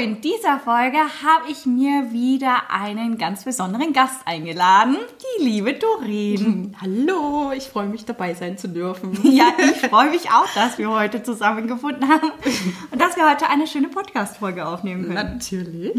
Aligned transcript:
In 0.00 0.22
dieser 0.22 0.58
Folge 0.58 0.96
habe 0.96 1.50
ich 1.50 1.66
mir 1.66 2.10
wieder 2.10 2.70
einen 2.70 3.18
ganz 3.18 3.44
besonderen 3.44 3.92
Gast 3.92 4.22
eingeladen, 4.24 4.96
die 5.38 5.44
liebe 5.44 5.74
Doreen. 5.74 6.74
Hallo, 6.80 7.52
ich 7.54 7.64
freue 7.64 7.86
mich 7.86 8.06
dabei 8.06 8.32
sein 8.32 8.56
zu 8.56 8.68
dürfen. 8.68 9.18
Ja, 9.30 9.52
ich 9.58 9.88
freue 9.88 10.10
mich 10.10 10.30
auch, 10.30 10.48
dass 10.54 10.76
wir 10.78 10.90
heute 10.90 11.22
zusammengefunden 11.22 12.08
haben 12.08 12.32
und 12.90 13.00
dass 13.00 13.16
wir 13.16 13.30
heute 13.30 13.48
eine 13.48 13.66
schöne 13.66 13.88
Podcast-Folge 13.88 14.66
aufnehmen 14.66 15.04
können. 15.04 15.14
Natürlich. 15.14 15.92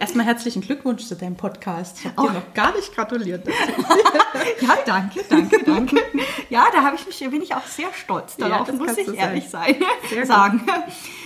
Erstmal 0.00 0.24
herzlichen 0.26 0.62
Glückwunsch 0.62 1.04
zu 1.04 1.14
deinem 1.14 1.36
Podcast. 1.36 1.98
Ich 1.98 2.06
habe 2.06 2.14
oh. 2.22 2.26
dir 2.28 2.32
noch 2.34 2.54
gar 2.54 2.74
nicht 2.74 2.94
gratuliert. 2.94 3.46
ja, 4.64 4.76
danke, 4.84 5.20
danke, 5.28 5.64
danke. 5.64 5.96
Ja, 6.50 6.66
da 6.72 6.82
habe 6.82 6.96
ich 6.96 7.06
mich, 7.06 7.30
bin 7.30 7.42
ich 7.42 7.54
auch 7.54 7.66
sehr 7.66 7.88
stolz 7.92 8.36
darauf, 8.36 8.68
ja, 8.68 8.74
muss 8.74 8.96
ich 8.96 9.12
ehrlich 9.14 9.48
sein. 9.48 9.76
sein 10.10 10.26
sagen. 10.26 10.62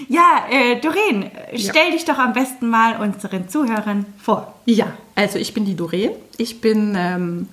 Ja, 0.09 0.47
äh, 0.51 0.81
Doreen, 0.81 1.31
stell 1.55 1.87
ja. 1.87 1.93
dich 1.93 2.05
doch 2.05 2.19
am 2.19 2.33
besten 2.33 2.69
mal 2.69 3.01
unseren 3.01 3.49
Zuhörern 3.49 4.07
vor. 4.23 4.55
Ja, 4.65 4.93
also 5.15 5.39
ich 5.39 5.53
bin 5.55 5.65
die 5.65 5.77
Doreen. 5.77 6.13
Ich 6.39 6.61
bin 6.61 6.95
ähm, 6.97 7.49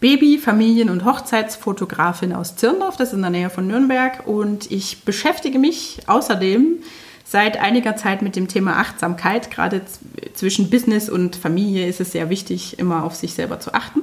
Baby-, 0.00 0.38
Familien- 0.38 0.90
und 0.90 1.04
Hochzeitsfotografin 1.04 2.32
aus 2.32 2.56
Zirndorf, 2.56 2.96
das 2.96 3.08
ist 3.08 3.14
in 3.14 3.22
der 3.22 3.30
Nähe 3.30 3.50
von 3.50 3.66
Nürnberg. 3.66 4.26
Und 4.26 4.70
ich 4.70 5.04
beschäftige 5.04 5.58
mich 5.58 6.00
außerdem 6.06 6.78
seit 7.24 7.58
einiger 7.58 7.96
Zeit 7.96 8.22
mit 8.22 8.36
dem 8.36 8.46
Thema 8.46 8.78
Achtsamkeit. 8.78 9.50
Gerade 9.50 9.82
zwischen 10.34 10.70
Business 10.70 11.08
und 11.08 11.36
Familie 11.36 11.86
ist 11.86 12.00
es 12.00 12.12
sehr 12.12 12.30
wichtig, 12.30 12.78
immer 12.78 13.04
auf 13.04 13.14
sich 13.14 13.34
selber 13.34 13.58
zu 13.58 13.74
achten. 13.74 14.02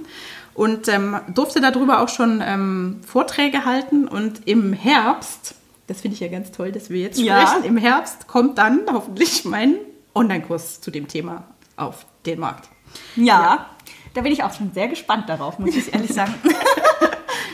Und 0.56 0.88
ähm, 0.88 1.20
durfte 1.34 1.62
darüber 1.62 2.02
auch 2.02 2.10
schon 2.10 2.42
ähm, 2.46 3.02
Vorträge 3.06 3.66
halten. 3.66 4.08
Und 4.08 4.48
im 4.48 4.74
Herbst 4.74 5.56
das 5.88 6.02
finde 6.02 6.16
ich 6.16 6.22
ja 6.22 6.28
ganz 6.28 6.52
toll, 6.52 6.72
dass 6.72 6.90
wir 6.90 7.02
jetzt 7.02 7.20
sprechen. 7.20 7.28
Ja. 7.28 7.60
Im 7.64 7.78
Herbst 7.78 8.28
kommt 8.28 8.58
dann 8.58 8.82
hoffentlich 8.92 9.44
mein 9.46 9.76
Online-Kurs 10.16 10.82
zu 10.82 10.92
dem 10.92 11.08
Thema 11.08 11.44
auf 11.76 12.06
den 12.26 12.40
Markt. 12.40 12.70
Ja, 13.16 13.24
ja, 13.24 13.70
da 14.14 14.22
bin 14.22 14.32
ich 14.32 14.44
auch 14.44 14.54
schon 14.54 14.72
sehr 14.74 14.88
gespannt 14.88 15.30
darauf, 15.30 15.60
muss 15.60 15.76
ich 15.76 15.94
ehrlich 15.94 16.14
sagen. 16.14 16.34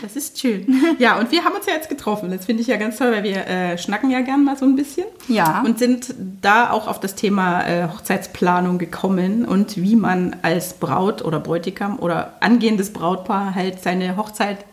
Das 0.02 0.16
ist 0.16 0.40
schön. 0.40 0.66
Ja, 0.98 1.20
und 1.20 1.32
wir 1.32 1.44
haben 1.44 1.56
uns 1.56 1.66
ja 1.66 1.74
jetzt 1.74 1.90
getroffen. 1.90 2.32
Das 2.32 2.46
finde 2.46 2.62
ich 2.62 2.68
ja 2.68 2.78
ganz 2.78 2.98
toll, 2.98 3.12
weil 3.12 3.24
wir 3.24 3.46
äh, 3.48 3.78
schnacken 3.78 4.10
ja 4.10 4.22
gern 4.22 4.44
mal 4.44 4.58
so 4.58 4.66
ein 4.66 4.76
bisschen. 4.76 5.06
Ja. 5.28 5.62
Und 5.66 5.78
sind 5.78 6.14
da 6.42 6.72
auch 6.72 6.88
auf 6.88 7.00
das 7.00 7.16
Thema 7.16 7.68
äh, 7.68 7.88
Hochzeitsplanung 7.90 8.78
gekommen 8.78 9.46
und 9.46 9.78
wie 9.78 9.96
man 9.96 10.38
als 10.42 10.74
Braut 10.76 11.24
oder 11.24 11.40
Bräutigam 11.40 12.00
oder 12.00 12.34
angehendes 12.40 12.94
Brautpaar 12.94 13.56
halt 13.56 13.84
seine 13.84 14.16
Hochzeit 14.16 14.66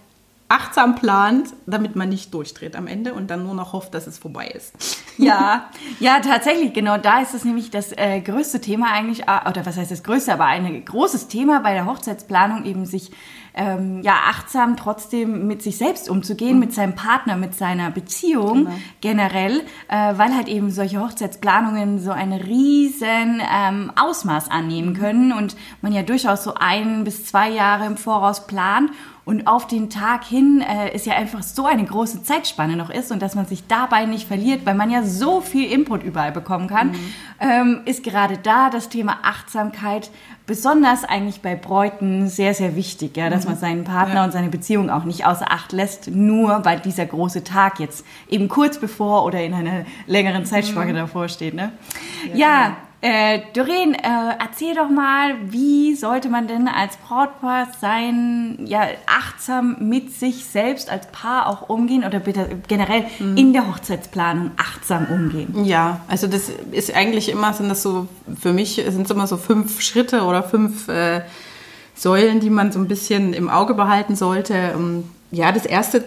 achtsam 0.48 0.94
plant, 0.94 1.48
damit 1.66 1.96
man 1.96 2.08
nicht 2.08 2.32
durchdreht 2.32 2.76
am 2.76 2.86
Ende 2.86 3.14
und 3.14 3.30
dann 3.30 3.42
nur 3.42 3.54
noch 3.54 3.72
hofft, 3.72 3.94
dass 3.94 4.06
es 4.06 4.18
vorbei 4.18 4.48
ist. 4.48 4.74
Ja, 5.18 5.70
ja, 5.98 6.20
tatsächlich, 6.20 6.74
genau. 6.74 6.98
Da 6.98 7.22
ist 7.22 7.32
es 7.32 7.42
nämlich 7.42 7.70
das 7.70 7.90
äh, 7.92 8.20
größte 8.20 8.60
Thema 8.60 8.92
eigentlich, 8.92 9.22
äh, 9.22 9.48
oder 9.48 9.64
was 9.64 9.78
heißt 9.78 9.90
das 9.90 10.02
größte, 10.02 10.30
aber 10.30 10.44
ein 10.44 10.84
großes 10.84 11.28
Thema 11.28 11.60
bei 11.60 11.72
der 11.72 11.86
Hochzeitsplanung 11.86 12.66
eben 12.66 12.84
sich 12.84 13.12
ähm, 13.54 14.02
ja 14.02 14.12
achtsam 14.28 14.76
trotzdem 14.76 15.46
mit 15.46 15.62
sich 15.62 15.78
selbst 15.78 16.10
umzugehen, 16.10 16.54
mhm. 16.54 16.60
mit 16.60 16.74
seinem 16.74 16.94
Partner, 16.94 17.36
mit 17.36 17.54
seiner 17.54 17.90
Beziehung 17.90 18.66
genau. 18.66 18.78
generell, 19.00 19.60
äh, 19.88 20.18
weil 20.18 20.36
halt 20.36 20.48
eben 20.48 20.70
solche 20.70 21.00
Hochzeitsplanungen 21.00 21.98
so 21.98 22.10
ein 22.10 22.34
riesen 22.34 23.40
ähm, 23.50 23.90
Ausmaß 23.96 24.50
annehmen 24.50 24.90
mhm. 24.90 24.98
können 24.98 25.32
und 25.32 25.56
man 25.80 25.92
ja 25.92 26.02
durchaus 26.02 26.44
so 26.44 26.52
ein 26.54 27.04
bis 27.04 27.24
zwei 27.24 27.48
Jahre 27.48 27.86
im 27.86 27.96
Voraus 27.96 28.46
plant 28.46 28.90
und 29.26 29.48
auf 29.48 29.66
den 29.66 29.90
Tag 29.90 30.22
hin 30.22 30.62
äh, 30.62 30.94
ist 30.94 31.04
ja 31.04 31.14
einfach 31.14 31.42
so 31.42 31.66
eine 31.66 31.84
große 31.84 32.22
Zeitspanne 32.22 32.76
noch 32.76 32.90
ist 32.90 33.10
und 33.10 33.20
dass 33.20 33.34
man 33.34 33.44
sich 33.44 33.66
dabei 33.66 34.06
nicht 34.06 34.28
verliert, 34.28 34.64
weil 34.64 34.76
man 34.76 34.88
ja 34.88 35.02
so 35.02 35.40
viel 35.40 35.68
Input 35.68 36.04
überall 36.04 36.30
bekommen 36.30 36.68
kann, 36.68 36.92
mhm. 36.92 37.12
ähm, 37.40 37.80
ist 37.86 38.04
gerade 38.04 38.38
da 38.38 38.70
das 38.70 38.88
Thema 38.88 39.18
Achtsamkeit 39.24 40.12
besonders 40.46 41.02
eigentlich 41.02 41.42
bei 41.42 41.56
Bräuten 41.56 42.28
sehr, 42.28 42.54
sehr 42.54 42.76
wichtig, 42.76 43.16
ja, 43.16 43.28
dass 43.28 43.42
mhm. 43.42 43.50
man 43.50 43.58
seinen 43.58 43.84
Partner 43.84 44.14
ja. 44.14 44.24
und 44.24 44.30
seine 44.30 44.48
Beziehung 44.48 44.90
auch 44.90 45.02
nicht 45.02 45.26
außer 45.26 45.50
Acht 45.50 45.72
lässt, 45.72 46.08
nur 46.08 46.64
weil 46.64 46.78
dieser 46.78 47.04
große 47.04 47.42
Tag 47.42 47.80
jetzt 47.80 48.06
eben 48.28 48.46
kurz 48.46 48.78
bevor 48.78 49.24
oder 49.24 49.42
in 49.42 49.54
einer 49.54 49.86
längeren 50.06 50.44
Zeitspanne 50.44 50.92
mhm. 50.92 50.98
davor 50.98 51.28
steht. 51.28 51.54
Ne? 51.54 51.72
Ja, 52.32 52.36
ja 52.36 52.64
genau. 52.66 52.76
Äh, 53.02 53.40
Doreen, 53.52 53.94
äh, 53.94 53.98
erzähl 54.40 54.74
doch 54.74 54.88
mal, 54.88 55.34
wie 55.50 55.94
sollte 55.94 56.28
man 56.30 56.48
denn 56.48 56.66
als 56.66 56.96
Brautpaar 56.96 57.68
sein, 57.78 58.58
ja, 58.64 58.86
achtsam 59.06 59.76
mit 59.80 60.12
sich 60.12 60.46
selbst 60.46 60.90
als 60.90 61.06
Paar 61.08 61.46
auch 61.46 61.68
umgehen 61.68 62.04
oder 62.04 62.20
bitte 62.20 62.48
generell 62.66 63.04
mhm. 63.18 63.36
in 63.36 63.52
der 63.52 63.68
Hochzeitsplanung 63.68 64.52
achtsam 64.56 65.06
umgehen? 65.10 65.64
Ja, 65.64 66.00
also 66.08 66.26
das 66.26 66.50
ist 66.72 66.94
eigentlich 66.96 67.28
immer, 67.28 67.52
sind 67.52 67.68
das 67.68 67.82
so, 67.82 68.08
für 68.40 68.54
mich 68.54 68.82
sind 68.88 69.02
es 69.02 69.10
immer 69.10 69.26
so 69.26 69.36
fünf 69.36 69.82
Schritte 69.82 70.22
oder 70.22 70.42
fünf 70.42 70.88
äh, 70.88 71.20
Säulen, 71.94 72.40
die 72.40 72.50
man 72.50 72.72
so 72.72 72.78
ein 72.78 72.88
bisschen 72.88 73.34
im 73.34 73.48
Auge 73.48 73.74
behalten 73.74 74.16
sollte. 74.16 74.74
Ja, 75.30 75.52
das 75.52 75.64
erste 75.64 76.04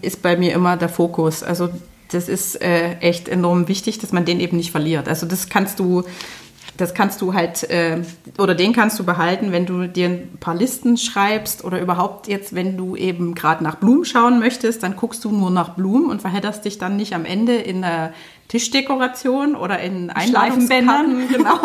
ist 0.00 0.22
bei 0.22 0.36
mir 0.36 0.52
immer 0.52 0.76
der 0.76 0.88
Fokus. 0.88 1.42
Also 1.42 1.68
das 2.12 2.28
ist 2.28 2.60
äh, 2.60 2.98
echt 2.98 3.28
enorm 3.28 3.68
wichtig, 3.68 3.98
dass 3.98 4.12
man 4.12 4.24
den 4.24 4.40
eben 4.40 4.56
nicht 4.56 4.70
verliert. 4.70 5.08
Also 5.08 5.26
das 5.26 5.48
kannst 5.48 5.78
du, 5.78 6.04
das 6.76 6.94
kannst 6.94 7.20
du 7.20 7.34
halt, 7.34 7.68
äh, 7.70 8.02
oder 8.38 8.54
den 8.54 8.72
kannst 8.72 8.98
du 8.98 9.04
behalten, 9.04 9.52
wenn 9.52 9.66
du 9.66 9.88
dir 9.88 10.08
ein 10.08 10.38
paar 10.40 10.54
Listen 10.54 10.96
schreibst 10.96 11.64
oder 11.64 11.80
überhaupt 11.80 12.28
jetzt, 12.28 12.54
wenn 12.54 12.76
du 12.76 12.96
eben 12.96 13.34
gerade 13.34 13.64
nach 13.64 13.76
Blumen 13.76 14.04
schauen 14.04 14.38
möchtest, 14.38 14.82
dann 14.82 14.96
guckst 14.96 15.24
du 15.24 15.30
nur 15.30 15.50
nach 15.50 15.70
Blumen 15.70 16.10
und 16.10 16.22
verhedderst 16.22 16.64
dich 16.64 16.78
dann 16.78 16.96
nicht 16.96 17.14
am 17.14 17.24
Ende 17.24 17.56
in 17.56 17.82
der 17.82 18.12
Tischdekoration 18.48 19.56
oder 19.56 19.80
in 19.80 20.10
Einladungskarten, 20.10 21.28
genau, 21.32 21.58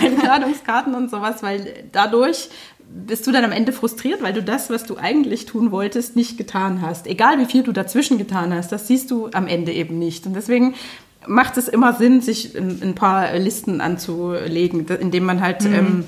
Einladungskarten 0.00 0.94
und 0.94 1.10
sowas, 1.10 1.42
weil 1.42 1.84
dadurch 1.92 2.48
bist 2.92 3.26
du 3.26 3.32
dann 3.32 3.44
am 3.44 3.52
Ende 3.52 3.72
frustriert, 3.72 4.22
weil 4.22 4.32
du 4.32 4.42
das, 4.42 4.70
was 4.70 4.84
du 4.84 4.96
eigentlich 4.96 5.46
tun 5.46 5.70
wolltest, 5.70 6.16
nicht 6.16 6.36
getan 6.36 6.82
hast. 6.82 7.06
Egal 7.06 7.38
wie 7.38 7.44
viel 7.46 7.62
du 7.62 7.72
dazwischen 7.72 8.18
getan 8.18 8.52
hast, 8.52 8.72
das 8.72 8.86
siehst 8.86 9.10
du 9.10 9.28
am 9.32 9.46
Ende 9.46 9.72
eben 9.72 9.98
nicht. 9.98 10.26
Und 10.26 10.34
deswegen 10.34 10.74
macht 11.26 11.56
es 11.56 11.68
immer 11.68 11.92
Sinn, 11.94 12.20
sich 12.20 12.56
ein, 12.56 12.94
paar 12.94 13.36
Listen 13.38 13.80
anzulegen, 13.80 14.86
indem 14.86 15.24
man 15.24 15.40
halt 15.40 15.62
mhm. 15.62 15.74
ähm, 15.74 16.04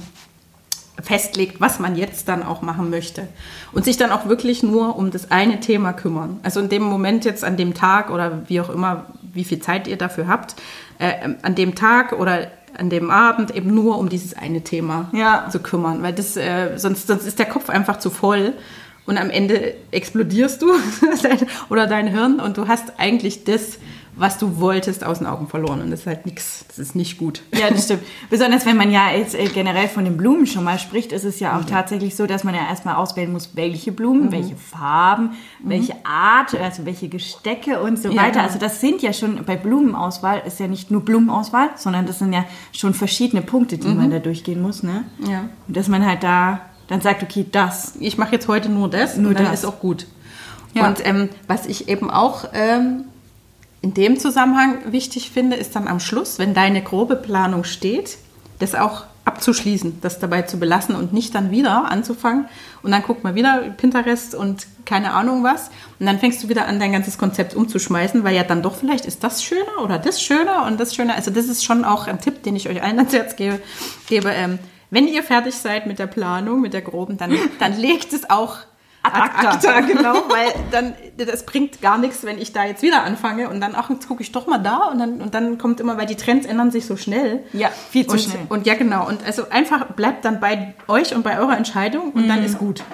festlegt, 1.00 1.60
was 1.60 1.78
man 1.78 1.96
jetzt 1.96 2.28
dann 2.28 2.42
auch 2.42 2.62
machen 2.62 2.90
möchte. 2.90 3.28
Und 3.72 3.84
sich 3.84 3.96
dann 3.96 4.10
auch 4.10 4.26
wirklich 4.26 4.62
nur 4.62 4.96
um 4.96 5.10
das 5.10 5.30
eine 5.30 5.60
Thema 5.60 5.92
kümmern. 5.92 6.40
Also 6.42 6.60
in 6.60 6.68
dem 6.68 6.82
Moment 6.82 7.24
jetzt 7.24 7.44
an 7.44 7.56
dem 7.56 7.74
Tag 7.74 8.10
oder 8.10 8.42
wie 8.48 8.60
auch 8.60 8.70
immer, 8.70 9.06
wie 9.32 9.44
viel 9.44 9.60
Zeit 9.60 9.86
ihr 9.86 9.96
dafür 9.96 10.26
habt, 10.26 10.56
äh, 10.98 11.28
an 11.42 11.54
dem 11.54 11.74
Tag 11.74 12.12
oder 12.12 12.48
an 12.76 12.90
dem 12.90 13.10
Abend 13.10 13.54
eben 13.54 13.74
nur 13.74 13.98
um 13.98 14.08
dieses 14.08 14.34
eine 14.34 14.62
Thema 14.62 15.10
ja. 15.12 15.48
zu 15.50 15.60
kümmern, 15.60 16.02
weil 16.02 16.12
das 16.12 16.36
äh, 16.36 16.76
sonst, 16.76 17.06
sonst 17.06 17.26
ist 17.26 17.38
der 17.38 17.46
Kopf 17.46 17.70
einfach 17.70 17.98
zu 17.98 18.10
voll 18.10 18.54
und 19.06 19.18
am 19.18 19.30
Ende 19.30 19.74
explodierst 19.90 20.62
du 20.62 20.72
oder 21.70 21.86
dein 21.86 22.06
Hirn 22.06 22.40
und 22.40 22.56
du 22.56 22.68
hast 22.68 22.98
eigentlich 22.98 23.44
das 23.44 23.78
was 24.14 24.36
du 24.36 24.58
wolltest, 24.58 25.04
aus 25.04 25.18
den 25.18 25.26
Augen 25.26 25.48
verloren. 25.48 25.80
Und 25.80 25.90
das 25.90 26.00
ist 26.00 26.06
halt 26.06 26.26
nichts, 26.26 26.66
das 26.68 26.78
ist 26.78 26.94
nicht 26.94 27.16
gut. 27.16 27.42
Ja, 27.54 27.70
das 27.70 27.84
stimmt. 27.84 28.02
Besonders 28.30 28.66
wenn 28.66 28.76
man 28.76 28.90
ja 28.90 29.10
jetzt 29.10 29.34
äh, 29.34 29.46
generell 29.46 29.88
von 29.88 30.04
den 30.04 30.16
Blumen 30.16 30.46
schon 30.46 30.64
mal 30.64 30.78
spricht, 30.78 31.12
ist 31.12 31.24
es 31.24 31.40
ja 31.40 31.56
auch 31.56 31.62
mhm. 31.62 31.68
tatsächlich 31.68 32.14
so, 32.14 32.26
dass 32.26 32.44
man 32.44 32.54
ja 32.54 32.68
erstmal 32.68 32.96
auswählen 32.96 33.32
muss, 33.32 33.56
welche 33.56 33.90
Blumen, 33.90 34.26
mhm. 34.26 34.32
welche 34.32 34.56
Farben, 34.56 35.30
mhm. 35.62 35.70
welche 35.70 35.94
Art, 36.04 36.54
also 36.54 36.84
welche 36.84 37.08
Gestecke 37.08 37.80
und 37.80 37.98
so 37.98 38.10
ja, 38.10 38.22
weiter. 38.22 38.42
Also 38.42 38.58
das 38.58 38.80
sind 38.80 39.00
ja 39.00 39.12
schon, 39.14 39.44
bei 39.44 39.56
Blumenauswahl 39.56 40.42
ist 40.46 40.60
ja 40.60 40.68
nicht 40.68 40.90
nur 40.90 41.02
Blumenauswahl, 41.02 41.70
sondern 41.76 42.06
das 42.06 42.18
sind 42.18 42.34
ja 42.34 42.44
schon 42.72 42.92
verschiedene 42.92 43.40
Punkte, 43.40 43.78
die 43.78 43.88
man 43.88 44.08
mhm. 44.08 44.12
da 44.12 44.18
durchgehen 44.18 44.60
muss. 44.60 44.82
Ne? 44.82 45.04
Ja. 45.26 45.48
Und 45.66 45.76
dass 45.76 45.88
man 45.88 46.04
halt 46.04 46.22
da 46.22 46.60
dann 46.88 47.00
sagt, 47.00 47.22
okay, 47.22 47.46
das. 47.50 47.94
Ich 48.00 48.18
mache 48.18 48.32
jetzt 48.32 48.48
heute 48.48 48.68
nur 48.68 48.90
das 48.90 49.16
nur 49.16 49.30
und 49.30 49.38
dann 49.38 49.46
das. 49.46 49.60
ist 49.60 49.64
auch 49.64 49.80
gut. 49.80 50.06
Ja. 50.74 50.86
Und 50.86 51.06
ähm, 51.06 51.30
was 51.46 51.66
ich 51.66 51.88
eben 51.88 52.10
auch 52.10 52.50
ähm, 52.52 53.04
in 53.82 53.94
dem 53.94 54.18
Zusammenhang 54.18 54.92
wichtig 54.92 55.30
finde, 55.30 55.56
ist 55.56 55.76
dann 55.76 55.88
am 55.88 56.00
Schluss, 56.00 56.38
wenn 56.38 56.54
deine 56.54 56.82
grobe 56.82 57.16
Planung 57.16 57.64
steht, 57.64 58.18
das 58.58 58.74
auch 58.74 59.02
ab, 59.02 59.12
abzuschließen, 59.24 60.00
das 60.00 60.18
dabei 60.18 60.42
zu 60.42 60.58
belassen 60.58 60.94
und 60.94 61.12
nicht 61.12 61.34
dann 61.34 61.50
wieder 61.50 61.90
anzufangen. 61.90 62.46
Und 62.82 62.90
dann 62.90 63.02
guckt 63.02 63.24
man 63.24 63.34
wieder 63.34 63.58
Pinterest 63.76 64.34
und 64.34 64.66
keine 64.84 65.12
Ahnung 65.12 65.44
was. 65.44 65.70
Und 65.98 66.06
dann 66.06 66.18
fängst 66.18 66.42
du 66.42 66.48
wieder 66.48 66.66
an, 66.66 66.80
dein 66.80 66.92
ganzes 66.92 67.18
Konzept 67.18 67.54
umzuschmeißen, 67.54 68.24
weil 68.24 68.34
ja 68.34 68.42
dann 68.42 68.62
doch 68.62 68.74
vielleicht 68.74 69.04
ist 69.06 69.22
das 69.22 69.42
schöner 69.42 69.82
oder 69.82 69.98
das 69.98 70.22
schöner 70.22 70.66
und 70.66 70.80
das 70.80 70.94
schöner. 70.94 71.14
Also 71.14 71.30
das 71.30 71.46
ist 71.46 71.64
schon 71.64 71.84
auch 71.84 72.06
ein 72.06 72.20
Tipp, 72.20 72.42
den 72.42 72.56
ich 72.56 72.68
euch 72.68 72.82
allen 72.82 72.98
ans 72.98 73.12
Herz 73.12 73.36
gebe. 73.36 73.60
gebe 74.08 74.30
ähm, 74.30 74.58
wenn 74.90 75.08
ihr 75.08 75.22
fertig 75.22 75.54
seid 75.54 75.86
mit 75.86 75.98
der 75.98 76.06
Planung, 76.06 76.60
mit 76.60 76.74
der 76.74 76.82
groben, 76.82 77.16
dann, 77.16 77.34
dann 77.58 77.78
legt 77.78 78.12
es 78.12 78.28
auch 78.28 78.58
Ad 79.02 79.14
acta. 79.14 79.50
Ad 79.50 79.66
acta, 79.66 79.80
genau, 79.80 80.14
weil 80.28 80.52
dann, 80.70 80.94
das 81.16 81.44
bringt 81.44 81.82
gar 81.82 81.98
nichts, 81.98 82.24
wenn 82.24 82.38
ich 82.38 82.52
da 82.52 82.64
jetzt 82.64 82.82
wieder 82.82 83.02
anfange 83.02 83.48
und 83.48 83.60
dann, 83.60 83.74
ach, 83.74 83.90
jetzt 83.90 84.06
gucke 84.06 84.22
ich 84.22 84.30
doch 84.30 84.46
mal 84.46 84.58
da 84.58 84.88
und 84.88 84.98
dann, 84.98 85.20
und 85.20 85.34
dann 85.34 85.58
kommt 85.58 85.80
immer, 85.80 85.98
weil 85.98 86.06
die 86.06 86.14
Trends 86.14 86.46
ändern 86.46 86.70
sich 86.70 86.86
so 86.86 86.96
schnell. 86.96 87.42
Ja, 87.52 87.70
viel 87.90 88.06
zu 88.06 88.12
und, 88.12 88.20
schnell. 88.20 88.46
Und 88.48 88.66
ja, 88.66 88.74
genau. 88.74 89.08
Und 89.08 89.24
also 89.24 89.48
einfach 89.50 89.86
bleibt 89.94 90.24
dann 90.24 90.38
bei 90.38 90.74
euch 90.86 91.14
und 91.14 91.24
bei 91.24 91.38
eurer 91.38 91.56
Entscheidung 91.56 92.12
und 92.12 92.24
mhm. 92.24 92.28
dann 92.28 92.44
ist 92.44 92.58
gut. 92.58 92.84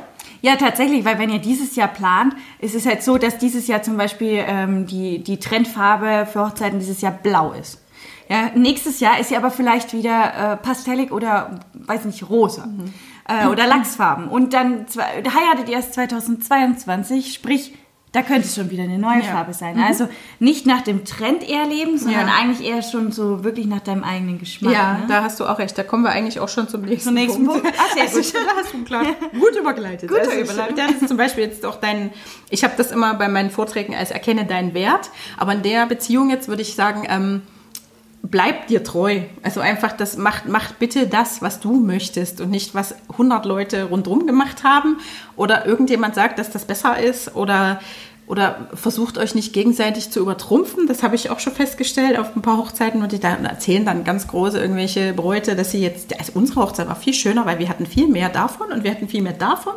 Ja, 0.41 0.57
tatsächlich, 0.57 1.05
weil 1.05 1.19
wenn 1.19 1.31
ihr 1.31 1.41
dieses 1.41 1.77
Jahr 1.77 1.89
plant, 1.89 2.35
ist 2.61 2.75
es 2.75 2.87
halt 2.87 3.03
so, 3.03 3.19
dass 3.19 3.39
dieses 3.39 3.67
Jahr 3.67 3.83
zum 3.83 3.97
Beispiel 3.97 4.45
ähm, 4.47 4.87
die, 4.87 5.23
die 5.23 5.39
Trendfarbe 5.39 6.27
für 6.31 6.47
Hochzeiten 6.47 6.79
dieses 6.79 7.01
Jahr 7.01 7.13
blau 7.13 7.53
ist. 7.53 7.83
Ja, 8.29 8.51
nächstes 8.55 9.01
Jahr 9.01 9.19
ist 9.19 9.31
sie 9.31 9.37
aber 9.37 9.51
vielleicht 9.51 9.95
wieder 9.95 10.53
äh, 10.53 10.57
pastellig 10.57 11.13
oder, 11.13 11.61
weiß 11.75 12.05
nicht, 12.05 12.29
rosa. 12.29 12.67
Mhm 12.67 12.93
äh, 13.29 13.47
oder 13.47 13.67
Lachsfarben. 13.67 14.29
Und 14.29 14.53
dann 14.53 14.87
heiratet 14.97 15.69
ihr 15.69 15.77
erst 15.77 15.95
2022, 15.95 17.33
sprich, 17.33 17.75
da 18.13 18.23
könnte 18.23 18.49
es 18.49 18.55
schon 18.55 18.71
wieder 18.71 18.85
eine 18.85 18.99
neue 18.99 19.19
ja. 19.21 19.33
Farbe 19.33 19.53
sein. 19.53 19.77
Mhm. 19.77 19.83
Also 19.83 20.09
nicht 20.39 20.65
nach 20.65 20.81
dem 20.81 21.05
Trend 21.05 21.47
eher 21.47 21.67
leben, 21.67 21.99
sondern 21.99 22.29
ja. 22.29 22.35
eigentlich 22.41 22.67
eher 22.67 22.83
schon 22.83 23.13
so 23.13 23.45
wirklich 23.45 23.67
nach 23.67 23.81
deinem 23.81 24.03
eigenen 24.03 24.39
Geschmack. 24.39 24.73
Ja, 24.73 24.93
ne? 24.95 25.05
da 25.09 25.23
hast 25.23 25.39
du 25.41 25.45
auch 25.45 25.59
recht. 25.59 25.77
Da 25.77 25.83
kommen 25.83 26.05
wir 26.05 26.11
eigentlich 26.11 26.41
auch 26.41 26.49
schon 26.49 26.69
zum 26.69 26.83
nächsten, 26.83 27.09
zum 27.09 27.15
nächsten 27.15 27.45
Punkt. 27.45 27.65
Punkt. 27.65 27.79
Ach, 27.79 27.95
sehr 27.95 28.07
gut. 28.07 28.35
da 28.35 28.57
hast 28.57 28.73
du 28.73 28.85
klar 28.85 29.05
gut 29.33 29.57
übergeleitet. 29.59 30.09
Gut 30.09 30.21
also 30.21 30.33
überleitet. 30.33 30.79
Dann 30.79 30.91
ist 30.91 31.07
zum 31.07 31.19
Beispiel 31.19 31.45
jetzt 31.45 31.67
auch 31.67 31.77
dein, 31.77 32.11
ich 32.49 32.65
habe 32.65 32.75
das 32.79 32.93
immer 32.93 33.13
bei 33.15 33.29
meinen 33.29 33.51
Vorträgen 33.51 33.95
als 33.95 34.11
erkenne 34.11 34.47
deinen 34.47 34.73
Wert, 34.73 35.11
aber 35.37 35.53
in 35.53 35.63
der 35.63 35.85
Beziehung 35.85 36.31
jetzt 36.31 36.49
würde 36.49 36.63
ich 36.63 36.75
sagen, 36.75 37.07
ähm, 37.11 37.43
bleib 38.31 38.67
dir 38.67 38.85
treu. 38.85 39.21
Also 39.43 39.61
einfach, 39.61 39.93
das 39.93 40.17
macht, 40.17 40.49
macht 40.49 40.79
bitte 40.79 41.07
das, 41.07 41.43
was 41.43 41.61
du 41.61 41.81
möchtest 41.81 42.41
und 42.41 42.51
nicht, 42.51 42.75
was 42.75 42.95
100 43.13 43.45
Leute 43.47 43.85
rundherum 43.85 44.27
gemacht 44.27 44.65
haben 44.65 44.99
oder 45.37 45.67
irgendjemand 45.67 46.15
sagt, 46.15 46.39
dass 46.39 46.51
das 46.51 46.65
besser 46.65 46.99
ist 46.99 47.35
oder 47.35 47.81
oder 48.29 48.69
versucht 48.75 49.17
euch 49.17 49.35
nicht 49.35 49.55
gegenseitig 49.55 50.11
zu 50.11 50.21
übertrumpfen. 50.21 50.87
Das 50.87 51.03
habe 51.03 51.17
ich 51.17 51.31
auch 51.31 51.41
schon 51.41 51.55
festgestellt 51.55 52.19
auf 52.19 52.37
ein 52.37 52.43
paar 52.43 52.59
Hochzeiten 52.59 53.03
und 53.03 53.13
die 53.13 53.19
da 53.19 53.31
erzählen 53.37 53.87
dann 53.87 54.05
ganz 54.05 54.29
große 54.29 54.59
irgendwelche 54.59 55.15
Bräute, 55.15 55.57
dass 55.57 55.71
sie 55.71 55.81
jetzt, 55.81 56.19
also 56.19 56.33
unsere 56.35 56.61
Hochzeit 56.61 56.89
war 56.89 56.97
viel 56.97 57.15
schöner, 57.15 57.47
weil 57.47 57.59
wir 57.59 57.71
hatten 57.71 57.87
viel 57.87 58.07
mehr 58.07 58.29
davon 58.29 58.71
und 58.71 58.85
wir 58.85 58.91
hatten 58.91 59.09
viel 59.09 59.23
mehr 59.23 59.33
davon 59.33 59.73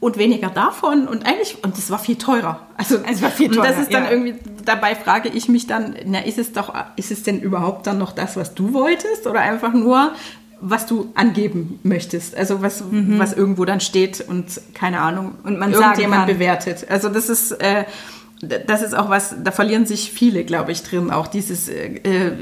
und 0.00 0.16
weniger 0.16 0.48
davon 0.48 1.08
und 1.08 1.26
eigentlich 1.26 1.62
und 1.62 1.76
das 1.76 1.90
war 1.90 1.98
viel 1.98 2.16
teurer. 2.16 2.66
Also 2.76 2.98
es 3.10 3.20
war 3.20 3.30
viel 3.30 3.48
teurer. 3.48 3.62
Und 3.62 3.70
das 3.70 3.78
ist 3.80 3.92
dann 3.92 4.04
ja. 4.04 4.10
irgendwie 4.10 4.34
dabei 4.64 4.94
frage 4.94 5.28
ich 5.28 5.48
mich 5.48 5.66
dann, 5.66 5.96
na 6.06 6.20
ist 6.20 6.38
es 6.38 6.52
doch 6.52 6.72
ist 6.96 7.10
es 7.10 7.24
denn 7.24 7.40
überhaupt 7.40 7.86
dann 7.86 7.98
noch 7.98 8.12
das, 8.12 8.36
was 8.36 8.54
du 8.54 8.72
wolltest 8.72 9.26
oder 9.26 9.40
einfach 9.40 9.72
nur 9.72 10.12
was 10.60 10.86
du 10.86 11.12
angeben 11.14 11.78
möchtest, 11.84 12.36
also 12.36 12.62
was, 12.62 12.82
mhm. 12.82 13.18
was 13.18 13.32
irgendwo 13.32 13.64
dann 13.64 13.78
steht 13.78 14.20
und 14.20 14.60
keine 14.74 15.00
Ahnung 15.00 15.36
und 15.44 15.56
man 15.56 15.72
irgendjemand 15.72 16.26
bewertet. 16.26 16.86
Also 16.88 17.08
das 17.08 17.28
ist 17.28 17.52
äh, 17.52 17.84
das 18.40 18.82
ist 18.82 18.94
auch 18.94 19.10
was, 19.10 19.34
da 19.42 19.50
verlieren 19.50 19.84
sich 19.84 20.12
viele, 20.12 20.44
glaube 20.44 20.70
ich, 20.70 20.82
drin, 20.84 21.10
auch 21.10 21.26
dieses 21.26 21.68
äh, 21.68 21.94
äh 22.04 22.32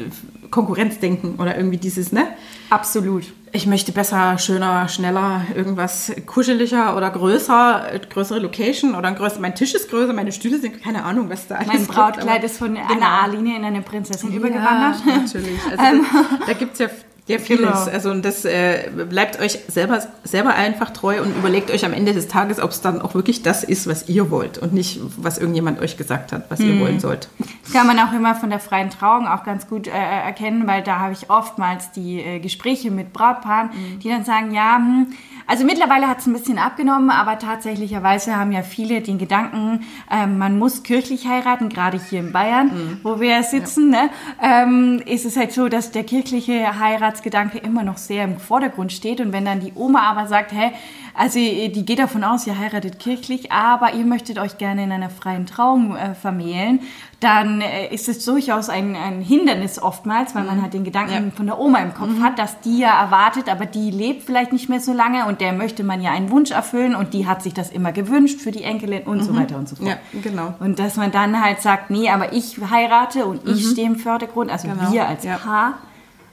Konkurrenzdenken 0.51 1.37
oder 1.37 1.57
irgendwie 1.57 1.77
dieses, 1.77 2.13
ne? 2.13 2.29
Absolut. 2.71 3.25
Ich 3.57 3.67
möchte 3.67 3.91
besser, 3.91 4.37
schöner, 4.37 4.87
schneller, 4.87 5.47
irgendwas 5.55 6.13
kuscheliger 6.27 6.95
oder 6.95 7.09
größer, 7.09 7.87
größere 8.11 8.39
Location 8.39 8.95
oder 8.95 9.09
ein 9.09 9.15
größer, 9.15 9.41
mein 9.41 9.55
Tisch 9.55 9.75
ist 9.75 9.89
größer, 9.89 10.13
meine 10.13 10.31
Stühle 10.31 10.59
sind, 10.59 10.83
keine 10.83 11.05
Ahnung, 11.05 11.31
was 11.31 11.49
da 11.49 11.55
alles 11.55 11.69
Mein 11.69 11.87
Brautkleid 11.87 12.43
gibt, 12.43 12.53
ist 12.53 12.59
von 12.59 12.75
genau. 12.75 12.87
einer 12.87 13.23
A-Linie 13.23 13.57
in 13.57 13.65
eine 13.65 13.81
Prinzessin 13.81 14.31
ja, 14.31 14.37
übergewandert. 14.37 15.07
natürlich. 15.07 15.59
Also 15.71 15.83
ähm. 15.85 16.07
da, 16.13 16.47
da 16.49 16.53
gibt 16.53 16.75
es 16.75 16.81
ja 16.81 16.89
ja, 17.27 17.39
vieles. 17.39 17.67
Genau. 17.67 17.93
Also 17.93 18.11
und 18.11 18.25
das 18.25 18.45
äh, 18.45 18.89
bleibt 19.09 19.41
euch 19.41 19.59
selber, 19.67 20.01
selber 20.23 20.55
einfach 20.55 20.91
treu 20.91 21.21
und 21.21 21.37
überlegt 21.37 21.73
euch 21.73 21.85
am 21.85 21.93
Ende 21.93 22.13
des 22.13 22.29
Tages, 22.29 22.61
ob 22.61 22.71
es 22.71 22.81
dann 22.81 23.03
auch 23.03 23.15
wirklich 23.15 23.43
das 23.43 23.65
ist, 23.65 23.89
was 23.89 24.09
ihr 24.09 24.31
wollt 24.31 24.59
und 24.59 24.73
nicht, 24.73 25.01
was 25.17 25.39
irgendjemand 25.39 25.81
euch 25.81 25.97
gesagt 25.97 26.31
hat, 26.31 26.49
was 26.51 26.61
mhm. 26.61 26.67
ihr 26.69 26.81
wollen 26.81 27.01
sollt. 27.01 27.29
Das 27.65 27.73
kann 27.73 27.87
man 27.89 27.99
auch 27.99 28.13
immer 28.13 28.37
von 28.37 28.51
der 28.51 28.61
freien 28.61 28.91
Trauung 28.91 29.27
auch 29.27 29.43
ganz 29.43 29.69
gut 29.69 29.89
äh, 29.89 29.91
erkennen, 29.91 30.69
weil 30.69 30.85
da 30.85 31.01
habe 31.01 31.15
ich 31.15 31.29
oftmals 31.29 31.91
die 31.91 32.21
äh, 32.21 32.39
Gespräche 32.39 32.93
mit 32.93 33.13
Brautpaaren, 33.13 33.71
mhm. 33.71 33.99
die 33.99 34.09
dann 34.09 34.25
sagen, 34.25 34.53
ja, 34.53 34.77
hm, 34.77 35.09
also 35.47 35.65
mittlerweile 35.65 36.09
hat 36.09 36.19
es 36.19 36.27
ein 36.27 36.33
bisschen 36.33 36.59
abgenommen, 36.59 37.11
aber 37.11 37.39
tatsächlicherweise 37.39 38.37
haben 38.37 38.53
ja 38.53 38.63
viele 38.63 39.01
den 39.01 39.19
Gedanken, 39.19 39.85
ähm, 40.11 40.39
man 40.39 40.59
muss 40.59 40.83
kirchlich 40.83 41.27
heiraten, 41.27 41.69
gerade 41.69 41.99
hier 41.99 42.21
in 42.21 42.33
Bayern, 42.33 42.67
mhm. 42.67 43.01
wo 43.03 43.21
wir 43.21 43.43
sitzen, 43.43 43.93
ja. 43.93 44.05
ne, 44.05 44.11
ähm, 44.43 45.03
ist 45.07 45.25
es 45.25 45.37
halt 45.37 45.53
so, 45.53 45.69
dass 45.69 45.93
der 45.93 46.05
kirchliche 46.05 46.79
Heiratsgedanke 46.79 47.59
immer 47.59 47.85
noch 47.85 47.97
sehr 47.97 48.25
im 48.25 48.39
Vordergrund 48.39 48.93
steht. 48.93 49.21
Und 49.21 49.33
wenn 49.33 49.45
dann 49.45 49.61
die 49.61 49.73
Oma 49.75 50.01
aber 50.11 50.27
sagt, 50.27 50.53
hä, 50.53 50.73
also 51.17 51.39
die 51.39 51.85
geht 51.85 51.99
davon 51.99 52.25
aus, 52.25 52.47
ihr 52.47 52.59
heiratet 52.59 52.99
kirchlich, 52.99 53.51
aber 53.51 53.95
ihr 53.95 54.05
möchtet 54.05 54.39
euch 54.39 54.59
gerne 54.59 54.85
in 54.85 54.93
einer 54.93 55.11
freien 55.11 55.47
Trauung 55.47 55.97
äh, 55.97 56.15
vermählen, 56.15 56.81
dann 57.21 57.63
äh, 57.63 57.93
ist 57.95 58.09
es 58.09 58.25
durchaus 58.25 58.69
ein, 58.69 58.95
ein 58.95 59.23
Hindernis 59.23 59.81
oftmals, 59.81 60.35
weil 60.35 60.45
man 60.45 60.61
halt 60.61 60.75
den 60.75 60.85
Gedanken 60.85 61.13
ja. 61.13 61.31
von 61.35 61.47
der 61.47 61.59
Oma 61.59 61.79
im 61.79 61.95
Kopf 61.95 62.11
mhm. 62.11 62.23
hat, 62.23 62.39
dass 62.39 62.61
die 62.61 62.79
ja 62.79 63.01
erwartet, 63.01 63.49
aber 63.49 63.65
die 63.65 63.91
lebt 63.91 64.25
vielleicht 64.25 64.53
nicht 64.53 64.69
mehr 64.69 64.81
so 64.81 64.93
lange 64.93 65.27
und 65.27 65.41
der 65.41 65.53
möchte 65.53 65.83
man 65.85 66.03
ja 66.03 66.11
einen 66.11 66.31
Wunsch 66.31 66.51
erfüllen 66.51 66.95
und 66.95 67.15
die 67.15 67.27
hat 67.27 67.43
sich 67.43 67.55
das 67.55 67.71
immer 67.71 67.93
gewünscht 67.93 68.41
für 68.41 68.51
die 68.51 68.63
Enkelin 68.63 69.05
und 69.05 69.19
mhm. 69.19 69.23
so 69.23 69.37
weiter 69.37 69.57
und 69.57 69.69
so 69.69 69.77
fort. 69.77 69.89
Ja, 69.89 69.97
genau. 70.21 70.55
Und 70.61 70.79
dass 70.79 70.97
man 70.97 71.11
dann 71.11 71.43
halt 71.43 71.63
sagt, 71.63 71.91
nee, 71.91 72.11
aber 72.11 72.35
ich 72.35 72.59
heirate 72.71 73.25
und 73.25 73.47
mhm. 73.47 73.55
ich 73.55 73.67
stehe 73.67 73.87
im 73.87 73.97
Vordergrund, 73.97 74.51
also 74.51 74.69
genau. 74.69 74.93
wir 74.93 75.09
als 75.09 75.25
ja. 75.25 75.39
Paar 75.39 75.79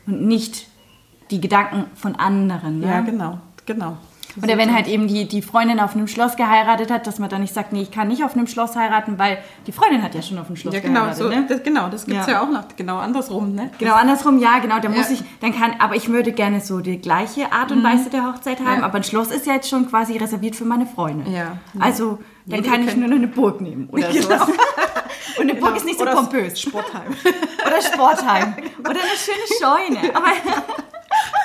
und 0.06 0.26
nicht 0.26 0.68
die 1.32 1.40
Gedanken 1.40 1.86
von 1.96 2.16
anderen. 2.16 2.82
Ja, 2.82 2.90
ja 2.90 3.02
genau, 3.02 3.40
genau. 3.66 3.98
Oder 4.42 4.58
wenn 4.58 4.74
halt 4.74 4.88
eben 4.88 5.08
die, 5.08 5.28
die 5.28 5.42
Freundin 5.42 5.80
auf 5.80 5.96
einem 5.96 6.08
Schloss 6.08 6.36
geheiratet 6.36 6.92
hat, 6.92 7.06
dass 7.06 7.20
man 7.20 7.30
dann 7.30 7.42
nicht 7.42 7.54
sagt, 7.54 7.74
nee, 7.74 7.82
ich 7.84 7.92
kann 7.92 8.08
nicht 8.08 8.24
auf 8.24 8.36
einem 8.36 8.48
Schloss 8.48 8.76
heiraten, 8.76 9.20
weil 9.20 9.38
die 9.68 9.72
Freundin 9.72 10.02
hat 10.02 10.16
ja 10.16 10.22
schon 10.22 10.38
auf 10.40 10.48
einem 10.48 10.56
Schloss 10.56 10.74
ja, 10.74 10.80
genau, 10.80 11.02
geheiratet. 11.02 11.24
So, 11.24 11.30
ne? 11.30 11.46
das, 11.48 11.64
genau, 11.64 11.90
das 11.90 12.06
gibt 12.06 12.20
es 12.20 12.28
ja. 12.28 12.34
ja. 12.34 12.44
auch 12.44 12.50
noch, 12.50 12.64
genau 12.76 12.98
andersrum, 12.98 13.54
ne? 13.54 13.70
Genau 13.78 13.94
andersrum, 13.94 14.40
ja, 14.40 14.60
genau, 14.60 14.80
da 14.80 14.90
muss 14.90 15.10
ich, 15.10 15.24
dann 15.42 15.54
kann, 15.54 15.76
aber 15.80 15.96
ich 15.96 16.10
würde 16.10 16.32
gerne 16.32 16.62
so 16.62 16.80
die 16.80 17.00
gleiche 17.00 17.52
Art 17.52 17.72
und 17.72 17.80
mhm. 17.80 17.86
Weise 17.86 18.10
der 18.10 18.26
Hochzeit 18.28 18.60
haben, 18.60 18.80
ja. 18.80 18.86
aber 18.86 18.96
ein 18.96 19.04
Schloss 19.04 19.30
ist 19.30 19.46
ja 19.46 19.54
jetzt 19.54 19.70
schon 19.70 19.88
quasi 19.88 20.18
reserviert 20.18 20.56
für 20.56 20.66
meine 20.66 20.86
Freundin. 20.86 21.32
Ja. 21.34 21.58
Also, 21.80 22.20
dann 22.46 22.64
kann 22.64 22.88
ich 22.88 22.96
nur 22.96 23.08
noch 23.08 23.16
eine 23.16 23.28
Burg 23.28 23.62
nehmen 23.62 23.88
oder 23.92 24.08
genau. 24.12 24.22
sowas. 24.22 24.48
Und 25.38 25.50
eine 25.50 25.56
Burg 25.56 25.64
genau. 25.64 25.78
ist 25.78 25.86
nicht 25.86 25.98
so 25.98 26.04
oder 26.04 26.14
pompös. 26.16 26.60
Sportheim. 26.60 27.16
oder 27.66 27.82
Sportheim. 27.82 28.54
Oder 28.80 28.90
eine 28.90 29.18
schöne 29.18 29.48
Scheune. 29.60 30.16
Aber 30.16 30.28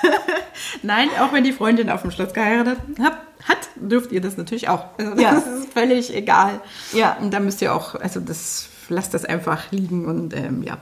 Nein, 0.82 1.08
auch 1.20 1.32
wenn 1.32 1.44
die 1.44 1.52
Freundin 1.52 1.90
auf 1.90 2.02
dem 2.02 2.11
Schloss 2.11 2.32
geheiratet 2.32 2.78
hat, 3.00 3.18
hat 3.49 3.58
dürft 3.76 4.12
ihr 4.12 4.20
das 4.20 4.37
natürlich 4.37 4.68
auch. 4.68 4.87
Also 4.99 5.20
ja. 5.20 5.32
Das 5.32 5.47
ist 5.47 5.73
völlig 5.73 6.14
egal. 6.14 6.61
Ja. 6.92 7.16
Und 7.20 7.32
da 7.32 7.40
müsst 7.40 7.62
ihr 7.62 7.75
auch, 7.75 7.94
also 7.94 8.20
das 8.20 8.67
lasst 8.90 9.14
das 9.14 9.25
einfach 9.25 9.71
liegen 9.71 10.07
und 10.07 10.35
ähm, 10.35 10.62
ja. 10.62 10.78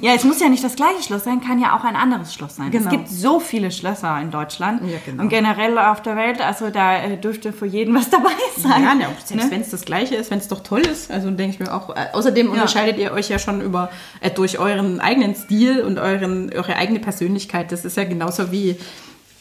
Ja, 0.00 0.12
es 0.14 0.24
muss 0.24 0.40
ja 0.40 0.48
nicht 0.48 0.62
das 0.62 0.76
gleiche 0.76 1.02
Schloss 1.02 1.24
sein, 1.24 1.40
kann 1.40 1.60
ja 1.60 1.76
auch 1.76 1.84
ein 1.84 1.96
anderes 1.96 2.34
Schloss 2.34 2.56
sein. 2.56 2.70
Genau. 2.70 2.84
Es 2.84 2.90
gibt 2.90 3.08
so 3.08 3.40
viele 3.40 3.70
Schlösser 3.70 4.20
in 4.20 4.30
Deutschland 4.30 4.82
ja, 4.86 4.98
genau. 5.04 5.22
und 5.22 5.28
generell 5.28 5.78
auf 5.78 6.02
der 6.02 6.16
Welt, 6.16 6.40
also 6.40 6.70
da 6.70 7.02
äh, 7.02 7.16
dürfte 7.16 7.52
für 7.52 7.66
jeden 7.66 7.94
was 7.94 8.10
dabei 8.10 8.30
sein. 8.56 8.82
Ja, 8.82 8.94
ne, 8.94 9.06
selbst 9.24 9.46
ne? 9.46 9.50
wenn 9.50 9.60
es 9.60 9.70
das 9.70 9.84
gleiche 9.84 10.16
ist, 10.16 10.30
wenn 10.30 10.38
es 10.38 10.48
doch 10.48 10.60
toll 10.60 10.82
ist, 10.82 11.10
also 11.10 11.30
denke 11.30 11.54
ich 11.54 11.60
mir 11.60 11.72
auch. 11.72 11.90
Äh, 11.90 12.08
außerdem 12.12 12.50
unterscheidet 12.50 12.98
ihr 12.98 13.12
euch 13.12 13.28
ja 13.28 13.38
schon 13.38 13.60
über 13.60 13.90
äh, 14.20 14.30
durch 14.30 14.58
euren 14.58 15.00
eigenen 15.00 15.34
Stil 15.34 15.82
und 15.82 15.98
euren, 15.98 16.52
eure 16.52 16.76
eigene 16.76 17.00
Persönlichkeit. 17.00 17.72
Das 17.72 17.84
ist 17.84 17.96
ja 17.96 18.04
genauso 18.04 18.52
wie 18.52 18.76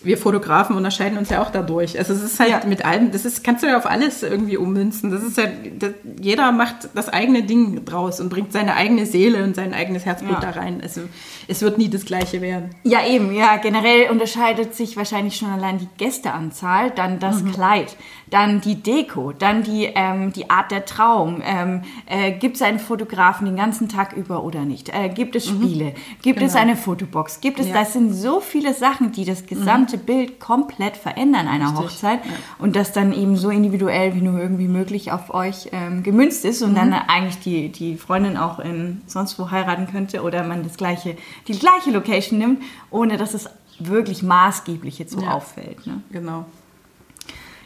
wir 0.04 0.18
Fotografen 0.18 0.76
unterscheiden 0.76 1.18
uns 1.18 1.30
ja 1.30 1.42
auch 1.42 1.50
dadurch. 1.50 1.98
Also 1.98 2.14
es 2.14 2.22
ist 2.22 2.40
halt 2.40 2.50
ja. 2.50 2.62
mit 2.66 2.86
allem, 2.86 3.12
das 3.12 3.26
ist, 3.26 3.44
kannst 3.44 3.64
du 3.64 3.68
ja 3.68 3.78
auf 3.78 3.86
alles 3.86 4.24
irgendwie 4.24 4.58
ummünzen. 4.58 5.12
Das 5.12 5.24
ist 5.24 5.38
ja, 5.38 5.46
das, 5.80 5.92
jeder 6.22 6.52
macht 6.52 6.90
das 6.94 7.10
eigene 7.10 7.44
Ding 7.44 7.86
draus 7.86 8.20
und 8.20 8.30
bringt 8.30 8.52
seine 8.52 8.76
eigene 8.76 9.06
Seele 9.06 9.44
und 9.44 9.56
sein 9.56 9.74
eigenes 9.74 10.06
Herzblut 10.06 10.42
ja. 10.42 10.52
da 10.52 10.60
rein. 10.60 10.82
Also 10.82 11.02
es 11.48 11.62
wird 11.62 11.78
nie 11.78 11.90
das 11.90 12.06
Gleiche 12.06 12.42
werden. 12.42 12.72
Ja, 12.84 13.06
eben, 13.06 13.34
ja. 13.34 13.58
Generell 13.58 14.10
unterscheidet 14.10 14.76
sich 14.76 14.98
wahrscheinlich 14.98 15.38
schon 15.38 15.50
allein 15.50 15.78
die 15.78 15.90
Gästeanzahl, 15.98 16.92
dann 16.92 17.20
das 17.20 17.42
mhm. 17.42 17.54
Kleid, 17.54 17.96
dann 18.34 18.62
die 18.62 18.82
Deko, 18.82 19.32
dann 19.32 19.64
die, 19.64 19.86
ähm, 19.94 20.34
die 20.34 20.50
Art 20.50 20.72
der 20.72 20.86
Trauung. 20.86 21.42
Ähm, 21.46 21.82
äh, 22.06 22.32
gibt 22.32 22.56
es 22.56 22.62
einen 22.62 22.80
Fotografen 22.80 23.46
den 23.46 23.56
ganzen 23.56 23.90
Tag 23.90 24.14
über 24.14 24.44
oder 24.44 24.66
nicht? 24.66 24.90
Äh, 24.90 25.10
gibt 25.10 25.36
es 25.36 25.52
mhm. 25.52 25.62
Spiele? 25.62 25.86
Mhm. 25.86 26.22
Gibt 26.22 26.40
genau. 26.40 26.50
es 26.50 26.56
eine 26.56 26.76
Fotobox? 26.76 27.42
Gibt 27.42 27.60
es, 27.60 27.68
ja. 27.68 27.74
das 27.74 27.94
sind 27.94 28.14
so 28.14 28.40
viele 28.40 28.74
Sachen, 28.74 29.12
die 29.12 29.26
das 29.26 29.46
gesamte 29.46 29.84
gesamte 29.84 29.98
Bild 29.98 30.40
komplett 30.40 30.98
verändern 30.98 31.48
einer 31.48 31.70
Richtig. 31.70 31.86
Hochzeit 31.86 32.26
ja. 32.26 32.32
und 32.60 32.76
das 32.76 32.92
dann 32.92 33.14
eben 33.14 33.38
so 33.38 33.50
individuell 33.50 34.16
wie 34.16 34.22
nur 34.22 34.40
irgendwie 34.40 34.68
möglich 34.68 35.12
auf 35.12 35.34
euch 35.34 35.70
ähm, 35.72 36.04
gemünzt 36.04 36.46
ist 36.46 36.62
und 36.62 36.72
mhm. 36.72 36.76
dann 36.76 36.94
eigentlich 36.94 37.40
die, 37.40 37.70
die 37.70 37.98
Freundin 37.98 38.38
auch 38.38 38.60
in 38.60 39.02
sonst 39.08 39.38
wo 39.40 39.52
heiraten 39.52 39.88
könnte 39.88 40.22
oder 40.24 40.44
man 40.44 40.64
das 40.64 40.78
gleiche, 40.78 41.16
die 41.48 41.58
gleiche 41.58 41.92
Location 41.92 42.40
nimmt, 42.40 42.62
ohne 42.90 43.18
dass 43.18 43.34
es 43.34 43.50
wirklich 43.80 44.24
maßgeblich 44.24 45.00
jetzt 45.00 45.14
so 45.14 45.22
Ja. 45.22 45.32
auffällt. 45.32 45.86
Ne? 45.88 46.02
Genau. 46.12 46.46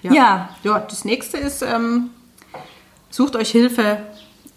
Ja. 0.01 0.49
Ja, 0.63 0.79
das 0.79 1.05
nächste 1.05 1.37
ist, 1.37 1.61
ähm, 1.61 2.09
sucht 3.09 3.35
euch 3.35 3.51
Hilfe 3.51 3.99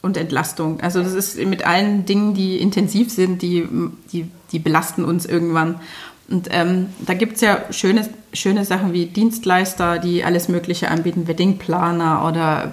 und 0.02 0.16
Entlastung. 0.16 0.80
Also 0.80 1.02
das 1.02 1.12
ist 1.12 1.38
mit 1.44 1.66
allen 1.66 2.04
Dingen, 2.06 2.35
die 2.35 2.59
intensiv 2.59 3.11
sind, 3.11 3.42
die, 3.42 3.66
die, 4.12 4.30
die 4.52 4.59
belasten 4.59 5.04
uns 5.04 5.26
irgendwann. 5.26 5.80
Und 6.28 6.49
ähm, 6.52 6.87
da 7.00 7.14
gibt 7.14 7.35
es 7.35 7.40
ja 7.40 7.61
schöne, 7.70 8.09
schöne 8.32 8.64
Sachen 8.64 8.92
wie 8.92 9.06
Dienstleister, 9.06 9.99
die 9.99 10.23
alles 10.23 10.49
Mögliche 10.49 10.88
anbieten, 10.88 11.26
Weddingplaner 11.26 12.25
oder 12.26 12.73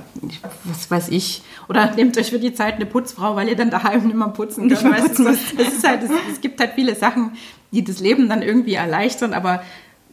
was 0.64 0.92
weiß 0.92 1.10
ich. 1.10 1.42
Oder 1.68 1.92
nehmt 1.96 2.18
euch 2.20 2.30
für 2.30 2.40
die 2.40 2.54
Zeit 2.54 2.76
eine 2.76 2.86
Putzfrau, 2.86 3.36
weil 3.36 3.50
ihr 3.50 3.56
dann 3.56 3.72
daheim 3.72 4.06
nicht 4.06 4.16
mehr 4.16 4.28
putzen 4.28 4.68
Nicht 4.68 4.84
könnt. 4.84 4.96
Weißt 4.96 5.20
du, 5.20 5.28
es, 5.28 5.84
halt, 5.84 6.04
es, 6.04 6.12
es 6.32 6.42
gibt 6.42 6.60
halt 6.60 6.74
viele 6.76 6.96
Sachen, 6.96 7.32
die 7.72 7.84
das 7.84 8.00
Leben 8.00 8.30
dann 8.30 8.44
irgendwie 8.44 8.76
erleichtern, 8.76 9.34
aber 9.34 9.64